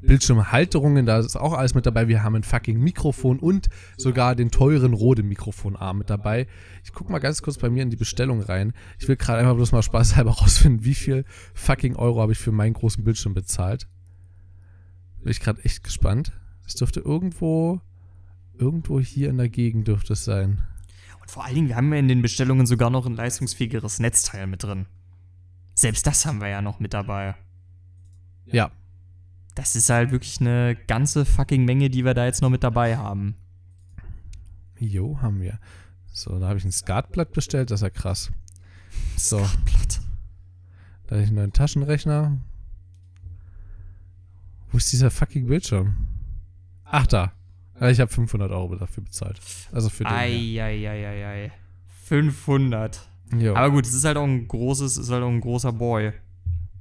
[0.00, 2.06] Bildschirmhalterungen, da ist auch alles mit dabei.
[2.06, 6.46] Wir haben ein fucking Mikrofon und sogar den teuren Rode Mikrofonarm mit dabei.
[6.84, 8.74] Ich guck mal ganz kurz bei mir in die Bestellung rein.
[8.98, 11.24] Ich will gerade einfach bloß mal spaßhalber rausfinden, wie viel
[11.54, 13.88] fucking Euro habe ich für meinen großen Bildschirm bezahlt.
[15.22, 16.32] Bin ich gerade echt gespannt.
[16.66, 17.80] Es dürfte irgendwo,
[18.58, 20.62] irgendwo hier in der Gegend dürfte es sein.
[21.20, 24.46] Und vor allen Dingen, wir haben ja in den Bestellungen sogar noch ein leistungsfähigeres Netzteil
[24.46, 24.86] mit drin.
[25.74, 27.36] Selbst das haben wir ja noch mit dabei.
[28.46, 28.70] Ja,
[29.54, 32.96] Das ist halt wirklich eine ganze fucking Menge, die wir da jetzt noch mit dabei
[32.96, 33.36] haben.
[34.78, 35.58] jo, haben wir.
[36.12, 38.30] So, da habe ich ein Skatblatt bestellt, das ist ja krass.
[39.16, 40.00] So, Blatt.
[41.06, 42.38] da habe ich einen neuen Taschenrechner.
[44.70, 45.94] Wo ist dieser fucking Bildschirm?
[46.84, 47.32] Ach, da.
[47.80, 49.40] Ja, Ich habe 500 Euro dafür bezahlt.
[49.72, 50.12] Also für den.
[50.12, 51.52] Eieieiei.
[52.04, 53.08] 500.
[53.36, 53.54] Jo.
[53.54, 56.12] Aber gut, es ist halt auch ein großes, es ist halt auch ein großer Boy.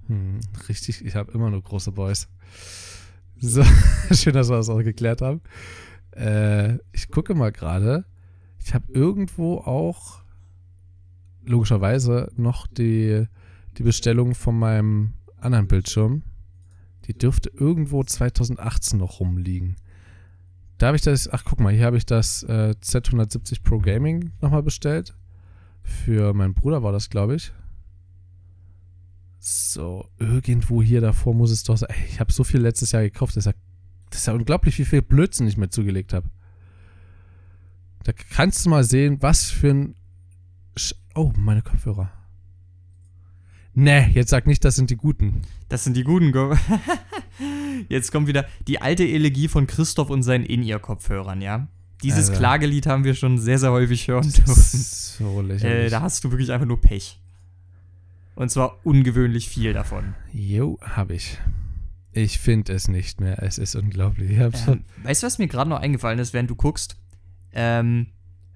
[0.08, 2.30] Hm, richtig, ich habe immer nur große Boys.
[3.40, 3.64] So,
[4.12, 5.42] schön, dass wir das auch geklärt haben.
[6.12, 8.06] Äh, ich gucke mal gerade.
[8.64, 10.22] Ich habe irgendwo auch
[11.44, 13.26] logischerweise noch die,
[13.78, 16.24] die Bestellung von meinem anderen Bildschirm.
[17.08, 19.78] Die dürfte irgendwo 2018 noch rumliegen.
[20.78, 24.32] Da habe ich das, ach guck mal, hier habe ich das äh, Z170 Pro Gaming
[24.42, 25.16] nochmal bestellt.
[25.82, 27.54] Für meinen Bruder war das, glaube ich.
[29.40, 31.94] So, irgendwo hier davor muss es doch sein.
[32.10, 33.38] Ich habe so viel letztes Jahr gekauft.
[33.38, 33.60] Das ist, ja,
[34.10, 36.30] das ist ja unglaublich, wie viel Blödsinn ich mir zugelegt habe.
[38.04, 39.96] Da kannst du mal sehen, was für ein.
[40.78, 42.12] Sch oh, meine Kopfhörer.
[43.80, 45.44] Nee, jetzt sag nicht, das sind die guten.
[45.70, 46.34] Das sind die guten.
[47.90, 51.68] Jetzt kommt wieder die alte Elegie von Christoph und seinen In-Ear-Kopfhörern, ja?
[52.02, 52.40] Dieses Alter.
[52.40, 54.52] Klagelied haben wir schon sehr, sehr häufig hören Das dürfen.
[54.52, 55.92] ist so Äh, lächerlich.
[55.92, 57.20] da hast du wirklich einfach nur Pech.
[58.34, 60.16] Und zwar ungewöhnlich viel davon.
[60.34, 61.38] Jo, hab ich.
[62.14, 63.44] Ich finde es nicht mehr.
[63.44, 64.32] Es ist unglaublich.
[64.32, 66.98] Ich hab's Ähm, weißt du, was mir gerade noch eingefallen ist, während du guckst?
[67.54, 68.08] Ähm,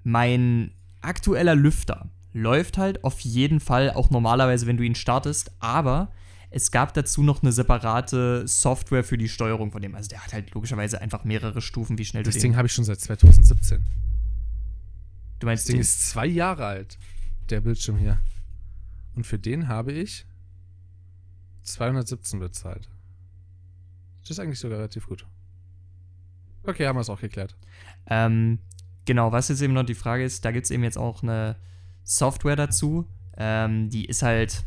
[0.03, 6.11] mein aktueller Lüfter läuft halt auf jeden Fall auch normalerweise, wenn du ihn startest, aber
[6.49, 9.95] es gab dazu noch eine separate Software für die Steuerung von dem.
[9.95, 12.57] Also der hat halt logischerweise einfach mehrere Stufen, wie schnell das du Ding den.
[12.57, 13.86] habe ich schon seit 2017.
[15.39, 16.97] Du meinst Das Ding den, ist zwei Jahre alt.
[17.49, 18.19] Der Bildschirm hier.
[19.15, 20.25] Und für den habe ich
[21.63, 22.89] 217 bezahlt.
[24.21, 25.25] Das ist eigentlich sogar relativ gut.
[26.63, 27.55] Okay, haben wir es auch geklärt.
[28.07, 28.59] Ähm,
[29.05, 31.55] genau, was jetzt eben noch die Frage ist, da gibt es eben jetzt auch eine
[32.03, 33.07] Software dazu.
[33.37, 34.63] Ähm, die ist halt,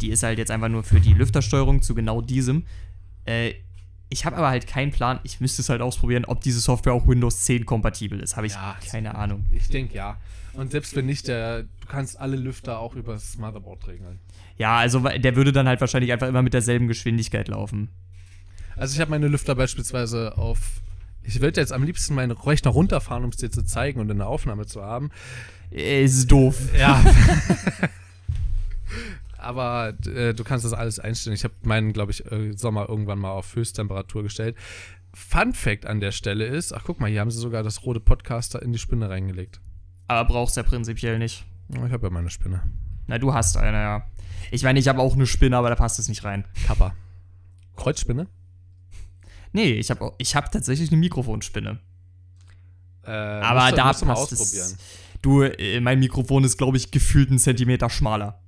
[0.00, 2.64] die ist halt jetzt einfach nur für die Lüftersteuerung zu genau diesem.
[3.24, 3.54] Äh,
[4.12, 7.06] ich habe aber halt keinen Plan, ich müsste es halt ausprobieren, ob diese Software auch
[7.06, 8.36] Windows 10 kompatibel ist.
[8.36, 9.46] Habe ich Ja, keine Ahnung.
[9.52, 10.18] Ich denke ja.
[10.52, 14.18] Und selbst wenn nicht, der, du kannst alle Lüfter auch über das Motherboard regeln.
[14.56, 17.88] Ja, also der würde dann halt wahrscheinlich einfach immer mit derselben Geschwindigkeit laufen.
[18.76, 20.80] Also ich habe meine Lüfter beispielsweise auf.
[21.22, 24.18] Ich würde jetzt am liebsten meinen Rechner runterfahren, um es dir zu zeigen und in
[24.18, 25.10] der Aufnahme zu haben.
[25.72, 26.56] Äh, Ist doof.
[26.76, 27.02] Ja.
[29.38, 31.34] Aber äh, du kannst das alles einstellen.
[31.34, 34.56] Ich habe meinen, glaube ich, äh, Sommer irgendwann mal auf Höchsttemperatur gestellt.
[35.14, 38.00] Fun Fact an der Stelle ist, ach guck mal, hier haben sie sogar das rote
[38.00, 39.60] Podcaster in die Spinne reingelegt.
[40.08, 41.44] Aber brauchst ja prinzipiell nicht.
[41.70, 42.62] Ich habe ja meine Spinne.
[43.06, 44.06] Na, du hast eine, ja.
[44.50, 46.44] Ich meine, ich habe auch eine Spinne, aber da passt es nicht rein.
[46.66, 46.94] Kappa.
[47.76, 48.26] Kreuzspinne?
[49.52, 51.80] Nee, ich habe ich hab tatsächlich eine Mikrofonspinne.
[53.04, 54.72] Äh, Aber musst du- da musst du mal passt ausprobieren.
[54.76, 54.78] es.
[55.22, 58.40] Du, äh, mein Mikrofon ist, glaube ich, gefühlt einen Zentimeter schmaler.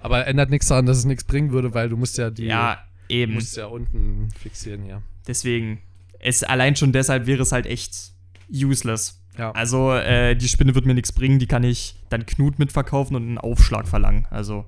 [0.00, 2.78] Aber ändert nichts daran, dass es nichts bringen würde, weil du musst ja die Ja,
[3.08, 3.34] du eben.
[3.34, 5.02] musst ja unten fixieren hier.
[5.26, 5.80] Deswegen.
[6.18, 8.12] Es allein schon deshalb wäre es halt echt
[8.52, 9.20] useless.
[9.38, 9.52] Ja.
[9.52, 13.22] Also, äh, die Spinne wird mir nichts bringen, die kann ich dann Knut mitverkaufen und
[13.22, 14.26] einen Aufschlag verlangen.
[14.30, 14.64] Also,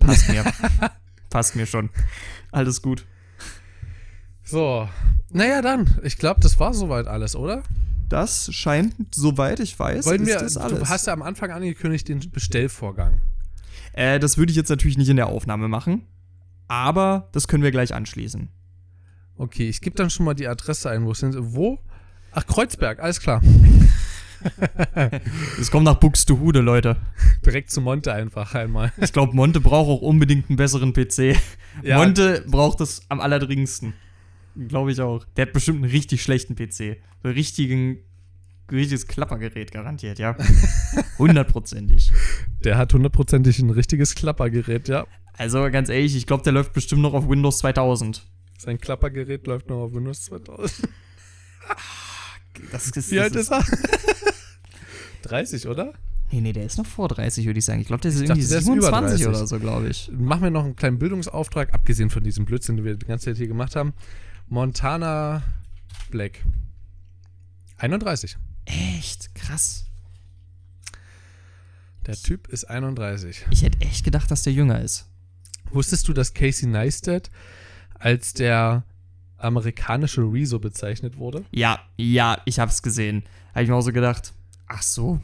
[0.00, 0.44] passt mir.
[1.30, 1.90] passt mir schon.
[2.50, 3.06] Alles gut.
[4.42, 4.88] So.
[5.30, 5.98] Naja, dann.
[6.02, 7.62] Ich glaube, das war soweit alles, oder?
[8.08, 10.78] Das scheint, soweit ich weiß, Wollen wir, ist das alles.
[10.78, 13.20] Du hast ja am Anfang angekündigt den Bestellvorgang.
[13.92, 16.06] Äh, das würde ich jetzt natürlich nicht in der Aufnahme machen,
[16.68, 18.48] aber das können wir gleich anschließen.
[19.36, 21.04] Okay, ich gebe dann schon mal die Adresse ein.
[21.04, 21.54] Wo sind sie?
[21.54, 21.78] Wo?
[22.32, 23.42] Ach, Kreuzberg, alles klar.
[25.60, 26.96] Es kommt nach Buxtehude, Leute.
[27.44, 28.92] Direkt zu Monte einfach einmal.
[28.98, 31.36] Ich glaube, Monte braucht auch unbedingt einen besseren PC.
[31.82, 31.98] Ja.
[31.98, 33.94] Monte braucht es am allerdringendsten.
[34.66, 35.24] Glaube ich auch.
[35.36, 36.96] Der hat bestimmt einen richtig schlechten PC.
[37.22, 37.98] So richtigen,
[38.72, 40.36] richtiges Klappergerät garantiert, ja.
[41.18, 42.10] Hundertprozentig.
[42.64, 45.06] Der hat hundertprozentig ein richtiges Klappergerät, ja.
[45.34, 48.26] Also ganz ehrlich, ich glaube, der läuft bestimmt noch auf Windows 2000.
[48.58, 50.88] Sein Klappergerät läuft noch auf Windows 2000.
[52.72, 53.64] Das ist, Wie alt ist er?
[55.22, 55.92] 30, oder?
[56.32, 57.80] Nee, nee, der ist noch vor 30, würde ich sagen.
[57.80, 59.26] Ich glaube, der ist Ich irgendwie dachte, der ist über 27 30.
[59.28, 60.10] oder so, glaube ich.
[60.12, 63.36] Machen wir noch einen kleinen Bildungsauftrag, abgesehen von diesem Blödsinn, den wir die ganze Zeit
[63.36, 63.92] hier gemacht haben.
[64.50, 65.42] Montana
[66.10, 66.42] Black.
[67.76, 68.36] 31.
[68.64, 69.34] Echt?
[69.34, 69.84] Krass.
[72.06, 73.46] Der Typ ist 31.
[73.50, 75.06] Ich hätte echt gedacht, dass der jünger ist.
[75.70, 77.30] Wusstest du, dass Casey Neistat
[77.92, 78.84] als der
[79.36, 81.44] amerikanische Rezo bezeichnet wurde?
[81.50, 83.24] Ja, ja, ich hab's gesehen.
[83.50, 84.32] Habe ich mir auch so gedacht.
[84.66, 85.20] Ach so.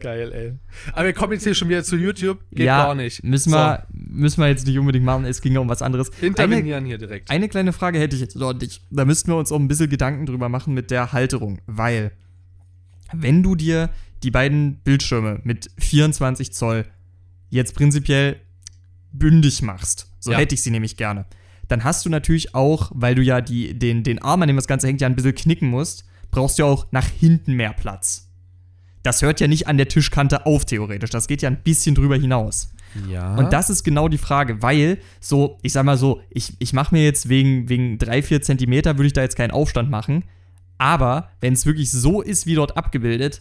[0.00, 0.52] Geil, ey.
[0.92, 2.38] Aber wir kommen jetzt hier schon wieder zu YouTube.
[2.50, 3.24] Geht ja, gar nicht.
[3.24, 5.24] Müssen wir, müssen wir jetzt nicht unbedingt machen.
[5.24, 6.10] Es ging ja um was anderes.
[6.20, 7.30] Intervenieren hier direkt.
[7.30, 8.82] Eine kleine Frage hätte ich jetzt noch nicht.
[8.90, 11.60] Da müssten wir uns auch ein bisschen Gedanken drüber machen mit der Halterung.
[11.66, 12.12] Weil,
[13.12, 13.90] wenn du dir
[14.22, 16.84] die beiden Bildschirme mit 24 Zoll
[17.50, 18.36] jetzt prinzipiell
[19.12, 20.38] bündig machst, so Ja.
[20.38, 21.26] hätte ich sie nämlich gerne,
[21.66, 24.66] dann hast du natürlich auch, weil du ja die, den, den Arm, an dem das
[24.66, 28.27] Ganze hängt, ja ein bisschen knicken musst, brauchst du auch nach hinten mehr Platz.
[29.08, 31.08] Das hört ja nicht an der Tischkante auf, theoretisch.
[31.08, 32.74] Das geht ja ein bisschen drüber hinaus.
[33.08, 33.36] ja.
[33.36, 36.94] Und das ist genau die Frage, weil so, ich sag mal so, ich, ich mache
[36.94, 40.24] mir jetzt wegen, wegen 3, 4 Zentimeter, würde ich da jetzt keinen Aufstand machen.
[40.76, 43.40] Aber wenn es wirklich so ist, wie dort abgebildet,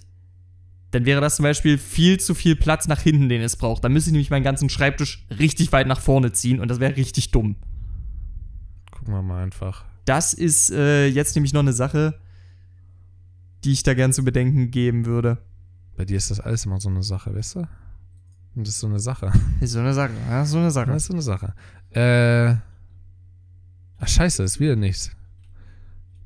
[0.92, 3.84] dann wäre das zum Beispiel viel zu viel Platz nach hinten, den es braucht.
[3.84, 6.96] Dann müsste ich nämlich meinen ganzen Schreibtisch richtig weit nach vorne ziehen und das wäre
[6.96, 7.58] richtig dumm.
[8.92, 9.84] Gucken wir mal einfach.
[10.06, 12.18] Das ist äh, jetzt nämlich noch eine Sache,
[13.66, 15.40] die ich da gern zu bedenken geben würde.
[15.98, 17.60] Bei dir ist das alles immer so eine Sache, weißt du?
[18.56, 19.32] Und das ist so eine Sache.
[19.62, 20.88] Ist so eine Sache, ja, so eine Sache.
[20.88, 21.54] Das ist so eine Sache.
[21.92, 22.56] Äh.
[24.00, 25.12] Ach, scheiße, ist wieder nichts.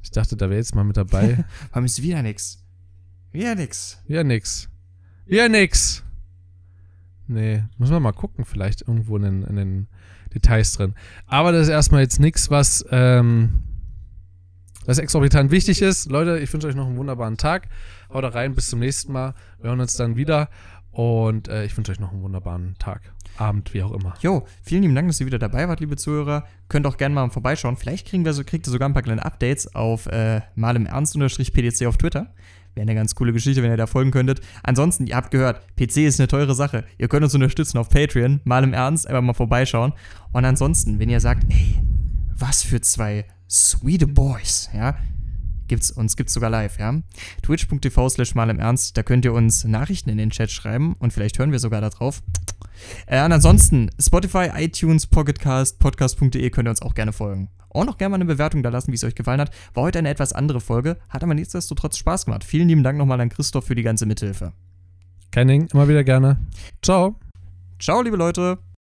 [0.02, 1.44] Ich dachte, da wäre jetzt mal mit dabei.
[1.72, 2.64] Warum ist wieder nix?
[3.32, 4.02] Wieder nix.
[4.08, 4.70] Ja, nix.
[5.26, 6.04] Ja, nix.
[7.28, 9.88] Nee, muss man mal gucken, vielleicht irgendwo in den, in den
[10.34, 10.96] Details drin.
[11.28, 13.64] Aber das ist erstmal jetzt nichts, was, ähm,
[14.86, 16.10] was exorbitant wichtig ist.
[16.10, 17.68] Leute, ich wünsche euch noch einen wunderbaren Tag.
[18.14, 19.34] Haut rein, bis zum nächsten Mal.
[19.60, 20.50] Wir hören uns dann wieder.
[20.92, 24.14] Und äh, ich wünsche euch noch einen wunderbaren Tag, Abend, wie auch immer.
[24.22, 26.46] Jo, vielen lieben Dank, dass ihr wieder dabei wart, liebe Zuhörer.
[26.68, 27.78] Könnt auch gerne mal vorbeischauen.
[27.78, 30.86] Vielleicht kriegen wir so, kriegt ihr sogar ein paar kleine Updates auf äh, mal im
[30.86, 32.34] Ernst-PDC auf Twitter.
[32.76, 34.42] Wäre eine ganz coole Geschichte, wenn ihr da folgen könntet.
[34.64, 36.84] Ansonsten, ihr habt gehört, PC ist eine teure Sache.
[36.98, 39.94] Ihr könnt uns unterstützen auf Patreon, mal im Ernst, einfach mal vorbeischauen.
[40.34, 41.82] Und ansonsten, wenn ihr sagt, ey,
[42.38, 44.98] was für zwei sweet Boys, ja,
[45.68, 47.02] gibt's, uns gibt's sogar live, ja.
[47.44, 51.12] Twitch.tv slash mal im Ernst, da könnt ihr uns Nachrichten in den Chat schreiben und
[51.12, 52.24] vielleicht hören wir sogar da drauf.
[53.06, 57.50] Äh, und ansonsten, Spotify, iTunes, Pocketcast, podcast.de könnt ihr uns auch gerne folgen.
[57.70, 59.52] Auch noch gerne mal eine Bewertung da lassen, wie es euch gefallen hat.
[59.74, 62.44] War heute eine etwas andere Folge, hat aber nichtsdestotrotz Spaß gemacht.
[62.44, 64.54] Vielen lieben Dank nochmal an Christoph für die ganze Mithilfe.
[65.32, 66.38] Kein Ding, immer wieder gerne.
[66.82, 67.16] Ciao.
[67.80, 68.60] Ciao, liebe Leute.